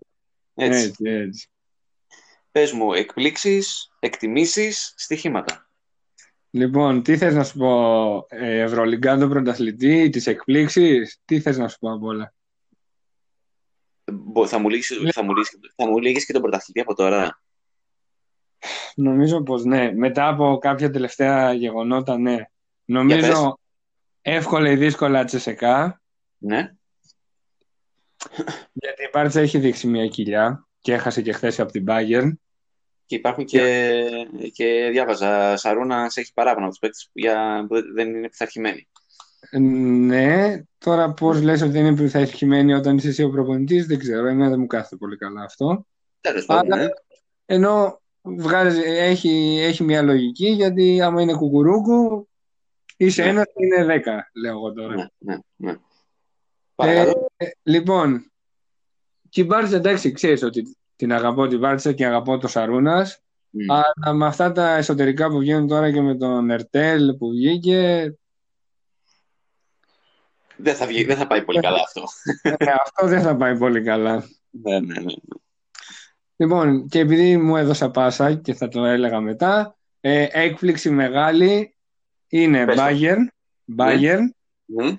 [0.54, 0.86] Έτσι.
[0.86, 1.48] έτσι, έτσι.
[2.52, 5.68] Πες μου, εκπλήξεις, εκτιμήσεις, στοιχήματα.
[6.50, 11.78] Λοιπόν, τι θες να σου πω, ε, Ευρωλυγκάντο πρωταθλητή, τις εκπλήξεις, τι θες να σου
[11.78, 12.34] πω από όλα;
[14.46, 17.42] Θα μου λύγεις, θα μου λύγεις, θα μου λύγεις και τον πρωταθλητή από τώρα.
[18.94, 19.92] Νομίζω πως ναι.
[19.92, 22.44] Μετά από κάποια τελευταία γεγονότα, ναι.
[22.84, 23.58] Νομίζω
[24.22, 26.02] εύκολα ή δύσκολα τσεσεκά.
[26.38, 26.70] Ναι.
[28.72, 32.32] Γιατί η Πάρτσα έχει δείξει μια κοιλιά και έχασε και χθες από την Bayern.
[33.06, 34.04] Και υπάρχουν και,
[34.52, 37.10] και διάβαζα, Σαρούνα έχει παράπονα από τους παίκτες
[37.68, 38.88] που, δεν είναι πειθαρχημένοι.
[39.60, 44.26] Ναι, τώρα πώς λες ότι δεν είναι πειθαρχημένοι όταν είσαι εσύ ο προπονητής, δεν ξέρω.
[44.26, 45.86] Εμένα δεν μου κάθεται πολύ καλά αυτό.
[46.20, 46.78] Τέλος πάντων.
[46.78, 46.86] Ναι.
[47.46, 52.28] Ενώ βγάζει, έχει, έχει μια λογική γιατί άμα είναι κουκουρούκου
[53.00, 53.28] είσαι ναι.
[53.28, 54.94] ένας και είναι δέκα, λέω εγώ τώρα.
[54.94, 55.74] Ναι, ναι, ναι.
[56.76, 57.12] Ε,
[57.62, 58.32] λοιπόν,
[59.28, 63.22] και η Μπάρτσα, εντάξει, ξέρεις ότι την αγαπώ την Μπάρτσα και αγαπώ το Σαρούνας.
[63.68, 68.14] Αλλά με αυτά τα εσωτερικά που βγαίνουν τώρα και με τον Ερτέλ που βγήκε.
[70.56, 72.02] Δεν θα, βγει, δεν θα πάει πολύ καλά αυτό.
[72.42, 74.24] Ε, αυτό δεν θα πάει πολύ καλά.
[74.50, 75.12] ναι, ναι, ναι.
[76.40, 81.74] Λοιπόν, και επειδή μου έδωσα πάσα και θα το έλεγα μετά, ε, έκπληξη μεγάλη
[82.28, 83.26] είναι Bayern,
[83.78, 84.20] Bayern
[84.64, 84.98] ναι.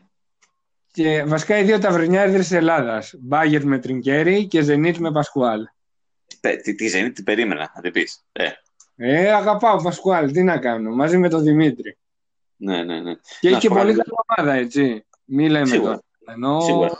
[0.91, 3.15] και βασικά οι δύο ταυρινιάριδες της Ελλάδας.
[3.29, 5.67] Bayern με Τρινκέρι και Zenit με Πασκουάλ.
[6.63, 8.25] Τι, τι Zenit την περίμενα, θα την πεις.
[8.31, 8.49] Ε.
[8.95, 11.97] ε, αγαπάω Πασκουάλ, τι να κάνω, μαζί με τον Δημήτρη.
[12.55, 13.13] Ναι, ναι, ναι.
[13.39, 15.05] Και έχει και πολύ καλή ομάδα, έτσι.
[15.25, 15.89] Μη λέμε Σίγουρα.
[15.89, 16.35] τώρα.
[16.35, 16.91] Ενώ Σίγουρα.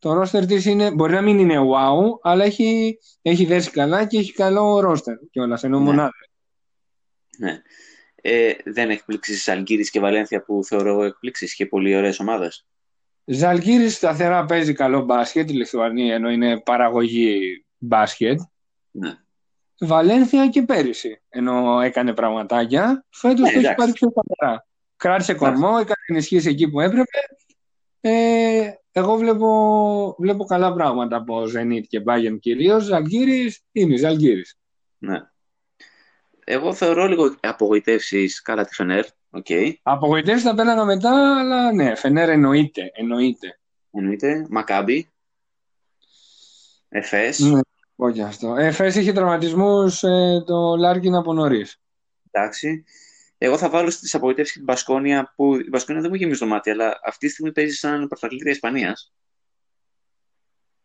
[0.00, 4.18] Το ρόστερ της είναι, μπορεί να μην είναι wow, αλλά έχει, έχει δέσει καλά και
[4.18, 5.84] έχει καλό ρόστερ κιόλας, ενώ Ναι.
[5.84, 6.28] μονάδες.
[7.38, 7.62] Ναι.
[8.22, 12.66] Ε, δεν εκπλήξεις Αλγύρης και Βαλένθια που θεωρώ εγώ εκπλήξεις και πολύ ωραίες ομάδες;
[13.24, 18.40] Ζαλγκύρης σταθερά παίζει καλό μπάσκετ, η Λιθουανία ενώ είναι παραγωγή μπάσκετ.
[18.90, 19.14] Ναι.
[19.80, 23.04] Βαλένθια και πέρυσι, ενώ έκανε πραγματάκια.
[23.10, 23.74] Φέτος Ναι, το έχει εντάξει.
[23.76, 24.66] πάρει πιο σταθερά.
[24.96, 27.18] Κράτησε κορμό, έκανε ενισχύσεις εκεί που έπρεπε.
[28.00, 32.84] Ε, εγώ βλέπω, βλέπω καλά πράγματα από Zenit και Bayern κυρίως.
[32.84, 34.58] Ζαλγκύρης είναι Ζαλγκύρης.
[34.98, 35.18] ναι.
[36.44, 39.04] Εγώ θεωρώ λίγο απογοητεύσεις καλά τη Φενέρ.
[39.30, 39.46] Οκ.
[39.82, 42.90] Απογοητεύσεις τα πέραγα μετά, αλλά ναι, Φενέρ εννοείται.
[42.94, 43.58] εννοείται.
[43.90, 44.46] Εννοείται.
[44.50, 45.10] Μακάμπι.
[46.88, 47.38] Εφές.
[47.38, 47.60] Ναι,
[47.96, 48.56] όχι αυτό.
[48.56, 51.80] Ε, Φες είχε τραυματισμούς ε, το Λάρκιν από νωρίς.
[52.30, 52.84] Εντάξει.
[53.42, 56.46] Εγώ θα βάλω στις απογοητεύσεις και την Μπασκόνια που η Μπασκόνια δεν μου γεμίζει το
[56.46, 59.12] μάτι, αλλά αυτή τη στιγμή παίζει σαν πρωταθλήτρια Ισπανίας.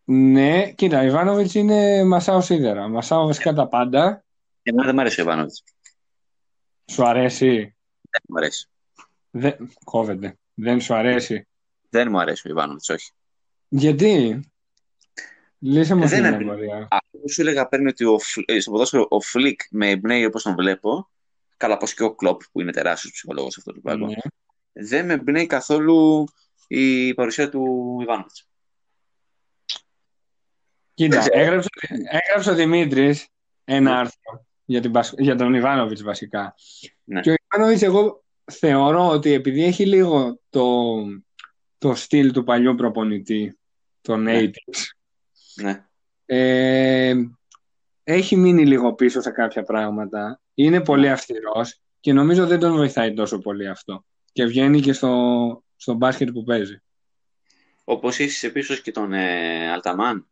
[0.04, 2.88] Ναι, κοίτα, η Ιβάνοβιτς είναι μασάω σίδερα.
[2.88, 4.26] Μασάω βασικά τα πάντα.
[4.64, 5.64] Εμένα δεν μου αρέσει ο Ιβάνοβιτς.
[6.92, 7.76] Σου αρέσει;
[8.10, 8.68] Δεν μου αρέσει.
[9.32, 9.74] Δεν...
[9.84, 10.38] Κόβεται.
[10.54, 11.48] Δεν σου αρέσει;
[11.90, 13.12] Δεν μου αρέσει ο Ιβάνοβιτς, όχι.
[13.68, 14.40] Γιατί;
[15.60, 16.88] Λύσε μου αυτή Δεν την είναι- απορία.
[16.92, 20.44] Αυτό σου έλεγα πριν ότι ο, Φλ- ε, στο ποδόσφαιρο ο Φλικ με εμπνέει όπως
[20.44, 21.10] τον βλέπω,
[21.58, 24.16] καλά πως και ο Κλόπ που είναι τεράστιος ψυχολόγος αυτός το πράγμα, Ναι.
[24.72, 26.24] δεν με εμπνέει καθόλου
[26.68, 28.48] η παρουσία του Ιβάνοβιτς.
[30.94, 31.40] Κοίτα, Δεν ξέρω.
[31.46, 31.70] έγραψε,
[32.28, 33.28] έγραψε ο Δημήτρης
[33.64, 36.56] ένα άρθρο για, την, Πασ- για τον Ιβάνοβιτς βασικά.
[37.04, 37.22] Ναι.
[37.22, 40.94] Και ο Ιβάνοβιτς εγώ θεωρώ ότι επειδή έχει λίγο το,
[41.78, 43.58] το στυλ του παλιού προπονητή,
[44.02, 44.40] τον Ναι.
[44.44, 44.84] 80's,
[45.56, 45.86] Ναι.
[46.26, 47.14] ε,
[48.08, 50.40] έχει μείνει λίγο πίσω σε κάποια πράγματα.
[50.54, 54.06] Είναι πολύ αυστηρός και νομίζω δεν τον βοηθάει τόσο πολύ αυτό.
[54.32, 56.82] Και βγαίνει και στο, στο μπάσκετ που παίζει.
[57.84, 60.28] Όπως ίσως επίσης και τον ε, Αλταμάν;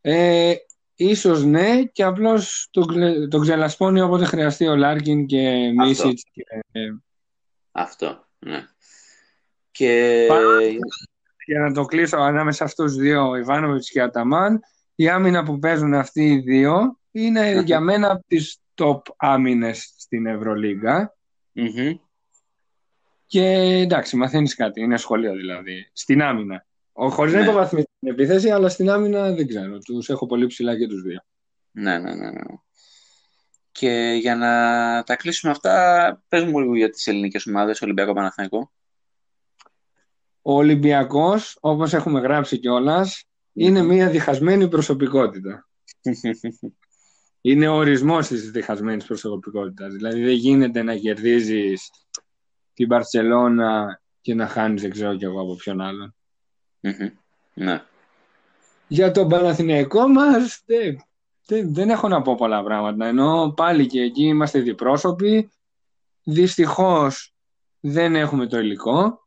[0.00, 0.54] Ε,
[0.94, 6.22] ίσως ναι και απλώς τον, κλε- τον ξελασπώνει όποτε χρειαστεί ο Λάρκιν και Μίσιτς.
[6.32, 6.42] Και,
[6.72, 6.88] ε,
[7.72, 8.28] Αυτό.
[8.38, 8.66] Ναι.
[9.70, 10.68] Και Παρά-
[11.46, 14.60] για να το κλείσω ανάμεσα σε αυτούς τους δύο, Ιβάνοβιτς και Αταμάν,
[15.02, 17.60] η άμυνα που παίζουν αυτοί οι δύο είναι Αχα.
[17.60, 21.16] για μένα από τις top άμυνες στην Ευρωλίγκα.
[21.52, 21.92] Μμμ.
[23.26, 23.44] Και
[23.82, 24.80] εντάξει, μαθαίνεις κάτι.
[24.80, 25.90] Είναι σχολείο δηλαδή.
[25.92, 26.66] Στην άμυνα.
[26.92, 27.44] Ο, χωρίς να Ναι.
[27.44, 29.78] υποβαθμίσει την επίθεση, αλλά στην άμυνα δεν ξέρω.
[29.78, 31.24] Τους έχω πολύ ψηλά και τους δύο.
[31.70, 32.40] Ναι, ναι, ναι, ναι.
[33.72, 34.48] Και για να
[35.02, 38.72] τα κλείσουμε αυτά, πες μου λίγο για τις ελληνικές ομάδες, Ολυμπιακό Παναθηναϊκό.
[40.42, 45.68] Ο Ολυμπιακός, όπως έχουμε γράψει κιόλας, είναι μια διχασμένη προσωπικότητα.
[47.44, 49.92] Είναι ο ορισμός της διχασμένης προσωπικότητας.
[49.92, 51.90] Δηλαδή δεν γίνεται να κερδίζεις
[52.74, 56.14] την Μπαρτσελώνα και να χάνεις δεν ξέρω κι εγώ από ποιον άλλον.
[56.80, 57.08] Μμμ.
[57.54, 57.84] Ναι.
[58.88, 61.02] Για τον Παναθηναϊκό μας δεν,
[61.46, 63.06] δεν, δεν έχω να πω πολλά πράγματα.
[63.06, 65.50] Ενώ πάλι και εκεί είμαστε διπρόσωποι.
[66.22, 67.34] Δυστυχώς
[67.80, 69.26] δεν έχουμε το υλικό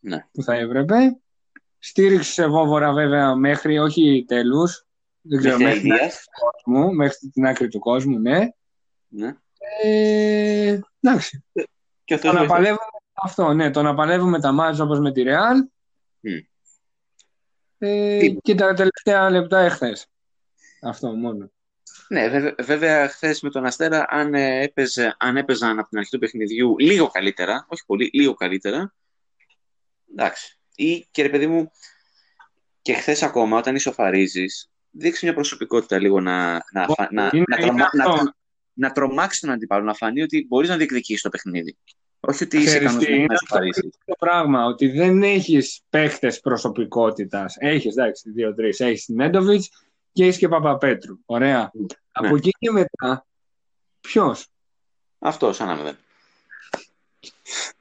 [0.00, 0.26] Ναι.
[0.32, 1.18] που θα έπρεπε.
[1.86, 4.86] Στήριξη σε Βόβορα βέβαια μέχρι όχι τέλους.
[5.20, 6.24] Δεν ξέρω, Μέχρι μέχρι την, άκρη αηδίας.
[6.24, 6.30] του
[6.64, 8.48] κόσμου, μέχρι την άκρη του κόσμου, ναι.
[9.08, 9.36] Ναι.
[9.82, 11.44] Ε, εντάξει.
[12.04, 12.48] Και Το αυτός να βοηθάει.
[12.56, 12.86] παλεύουμε
[13.24, 13.70] αυτό, ναι.
[13.70, 15.56] Το να παλεύουμε τα μάτια όπως με τη Ρεάλ
[16.20, 16.30] Μμ.
[17.78, 20.06] ε, Τι- και τα τελευταία λεπτά εχθές.
[20.82, 21.50] Αυτό μόνο.
[22.08, 26.10] Ναι, βέβαια, βέβαια χθες με τον Αστέρα, αν, ε, έπαιζε, αν έπαιζαν από την αρχή
[26.10, 28.94] του παιχνιδιού λίγο καλύτερα, όχι πολύ, λίγο καλύτερα,
[30.12, 30.58] εντάξει.
[30.76, 31.70] Ή και ρε παιδί μου,
[32.82, 34.44] και χθες ακόμα, όταν ισοφαρίζει,
[34.90, 38.32] δείξει μια προσωπικότητα λίγο να, να, φα- να, Είναι- να, είναι τρομα- να, αυτό.
[38.72, 41.76] να τρομάξεις τον αντίπαλο, να φανεί ότι μπορείς να διεκδικήσεις το παιχνίδι.
[42.20, 43.90] Όχι ότι είσαι Ξέρεις ικανός τι, να είναι ισοφαρίσει.
[44.04, 47.54] το πράγμα ότι δεν έχεις παίχτες προσωπικότητας.
[47.58, 48.80] Έχεις, εντάξει, δύο-τρεις.
[48.80, 49.70] Έχεις την Έντοβιτς
[50.12, 51.18] και έχεις και Παπαπέτρου.
[51.26, 51.70] Ωραία.
[52.12, 53.26] Από εκεί και μετά,
[54.00, 54.46] ποιος;
[55.18, 55.96] Αυτός, σαν να μην.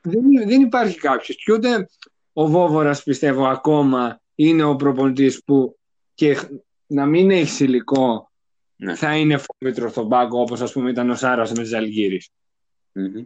[0.02, 1.38] Δεν, δεν υπάρχει κάποιος.
[1.38, 1.90] Και ούτε
[2.34, 5.78] ο Βόβορας πιστεύω ακόμα είναι ο προπονητής που
[6.14, 6.38] και
[6.88, 8.32] να μην έχεις υλικό
[8.76, 8.96] ναι.
[8.96, 12.30] θα είναι φόβητρο στον πάγκο όπως ας πούμε ήταν ο Σάρας με τις Αλγύρης.
[12.96, 13.26] Mm-hmm.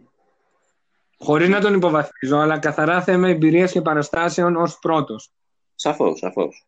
[1.18, 5.30] Χωρίς να τον υποβαθμίζω, αλλά καθαρά θέμα εμπειρίας και παραστάσεων ως πρώτος.
[5.74, 6.66] Σαφώς, σαφώς.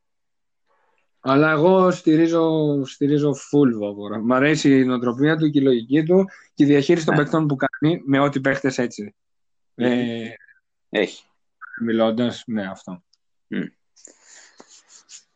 [1.21, 4.19] Αλλά εγώ στηρίζω, στηρίζω full Βόβορα.
[4.19, 6.25] Μ' αρέσει η νοοτροπία του και η λογική του
[6.55, 7.23] και η διαχείριση των ναι.
[7.23, 9.15] παιχτών που κάνει με ό,τι παίχτες έτσι.
[9.75, 10.29] Ε,
[10.89, 11.25] Έχει.
[11.81, 13.05] Μιλώντας, ναι, αυτό.
[13.49, 13.69] Mm.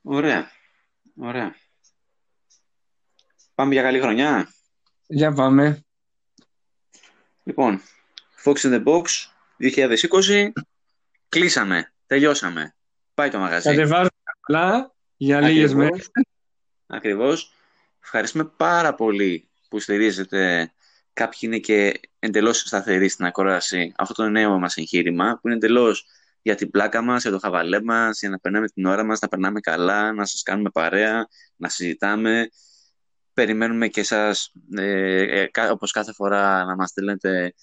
[0.03, 0.51] Ωραία.
[1.17, 1.55] Ωραία.
[3.55, 4.53] Πάμε για καλή χρονιά.
[5.07, 5.85] Για πάμε.
[7.45, 7.81] Λοιπόν,
[8.45, 9.05] Fox in the Box
[9.59, 10.53] 2020.
[11.29, 11.93] Κλείσαμε.
[12.07, 12.75] Τελειώσαμε.
[13.15, 13.69] Πάει το μαγαζί.
[13.69, 16.11] Κατεβάζουμε απλά για λίγες μέρες.
[16.87, 17.53] Ακριβώς.
[18.03, 20.73] Ευχαριστούμε πάρα πολύ που στηρίζετε.
[21.13, 26.07] Κάποιοι είναι και εντελώς σταθεροί στην ακρόαση αυτό το νέο μας εγχείρημα, που είναι εντελώς
[26.45, 29.29] για την πλάκα μας, για το χαβαλέ μας, για να περνάμε την ώρα μας, να
[29.29, 31.27] περνάμε καλά, να σας κάνουμε παρέα,
[31.57, 32.49] να συζητάμε.
[33.35, 37.55] Περιμένουμε και εσάς, ε, ε, όπως κάθε φορά, να μας στέλνετε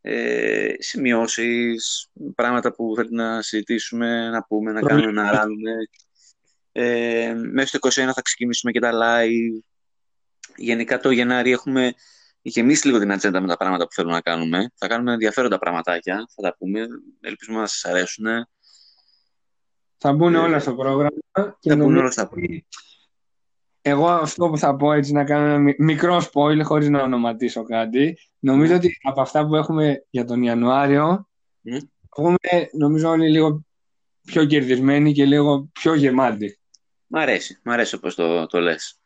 [0.00, 5.72] ε, σημειώσεις, πράγματα που θέλετε να συζητήσουμε, να πούμε, να κάνουμε, να ράνουμε.
[6.72, 9.62] Ε, μέχρι το 21 θα ξεκινήσουμε και τα live.
[10.56, 11.92] Γενικά το Γενάρη έχουμε
[12.42, 14.70] γεμίσει λίγο την ατζέντα με τα πράγματα που θέλουμε να κάνουμε.
[14.74, 16.86] Θα κάνουμε ενδιαφέροντα πραγματάκια, θα τα πούμε.
[17.20, 18.26] Ελπίζουμε να σας αρέσουν.
[19.96, 21.56] Θα μπουν ε, όλα στο πρόγραμμα.
[21.60, 22.60] Και θα μπουν όλα στα πρόγραμμα.
[23.82, 28.18] Εγώ αυτό που θα πω έτσι να κάνω ένα μικρό spoil χωρίς να ονοματίσω κάτι.
[28.38, 31.28] Νομίζω ότι από αυτά που έχουμε για τον Ιανουάριο
[31.64, 31.78] mm.
[32.16, 33.64] έχουμε νομίζω όλοι λίγο
[34.22, 36.58] πιο κερδισμένοι και λίγο πιο γεμάτοι.
[37.06, 38.99] Μ' αρέσει, μ' αρέσει όπως το, το λες.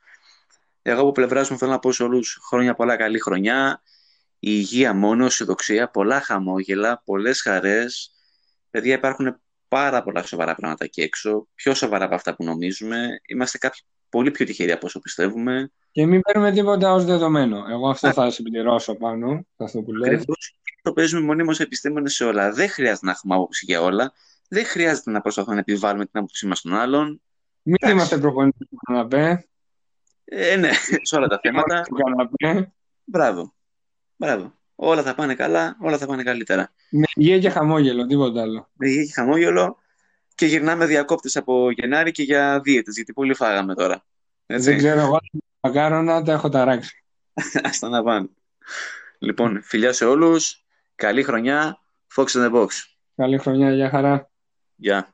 [0.87, 3.83] Εγώ από πλευράς μου θέλω να πω σε όλους χρόνια πολλά καλή χρονιά,
[4.39, 8.15] η υγεία μόνος, αισιοδοξία, πολλά χαμόγελα, πολλές χαρές.
[8.71, 13.21] Παιδιά υπάρχουν πάρα πολλά σοβαρά πράγματα εκεί έξω, πιο σοβαρά από αυτά που νομίζουμε.
[13.29, 15.73] Είμαστε κάποιοι πολύ πιο τυχεροί από όσο πιστεύουμε.
[15.91, 17.65] Και μην παίρνουμε τίποτα ως δεδομένο.
[17.71, 20.21] Εγώ αυτό θα συμπληρώσω πάνω, αυτό που λέω.
[20.83, 22.53] Το παίζουμε μονίμως επιστήμονες σε όλα.
[22.53, 24.13] Δεν χρειάζεται να έχουμε άποψη για όλα.
[24.49, 27.21] Δεν χρειάζεται να προσπαθούμε να επιβάλλουμε την άποψή μας στον άλλον.
[27.63, 27.97] Μην Εντάξει.
[27.97, 29.49] είμαστε προπονητές του καναπέ.
[30.25, 30.71] Ε, ναι,
[31.03, 31.83] σε όλα τα θέματα.
[33.05, 33.55] Μπράβο.
[34.17, 34.55] Μπράβο.
[34.75, 36.73] Όλα θα πάνε καλά, όλα θα πάνε καλύτερα.
[36.91, 38.71] Με υγεία και χαμόγελο, τίποτα άλλο.
[38.73, 39.79] Με υγεία και χαμόγελο
[40.35, 44.05] και γυρνάμε διακόπτες από Γενάρη και για δίαιτες, γιατί πολύ φάγαμε τώρα.
[44.47, 44.69] Έτσι.
[44.71, 45.19] Δεν ξέρω, εγώ
[45.61, 47.05] μακάρονα τα έχω ταράξει.
[47.63, 48.29] Άστα να πάνε.
[49.19, 50.65] Λοιπόν, φιλιά σε όλους.
[50.95, 51.79] Καλή χρονιά.
[52.17, 52.69] Fox in the Box.
[53.17, 54.31] Καλή χρονιά, για χαρά.
[54.75, 55.14] Γεια.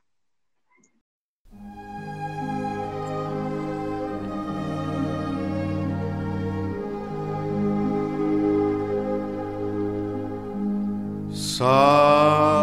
[11.61, 12.60] 사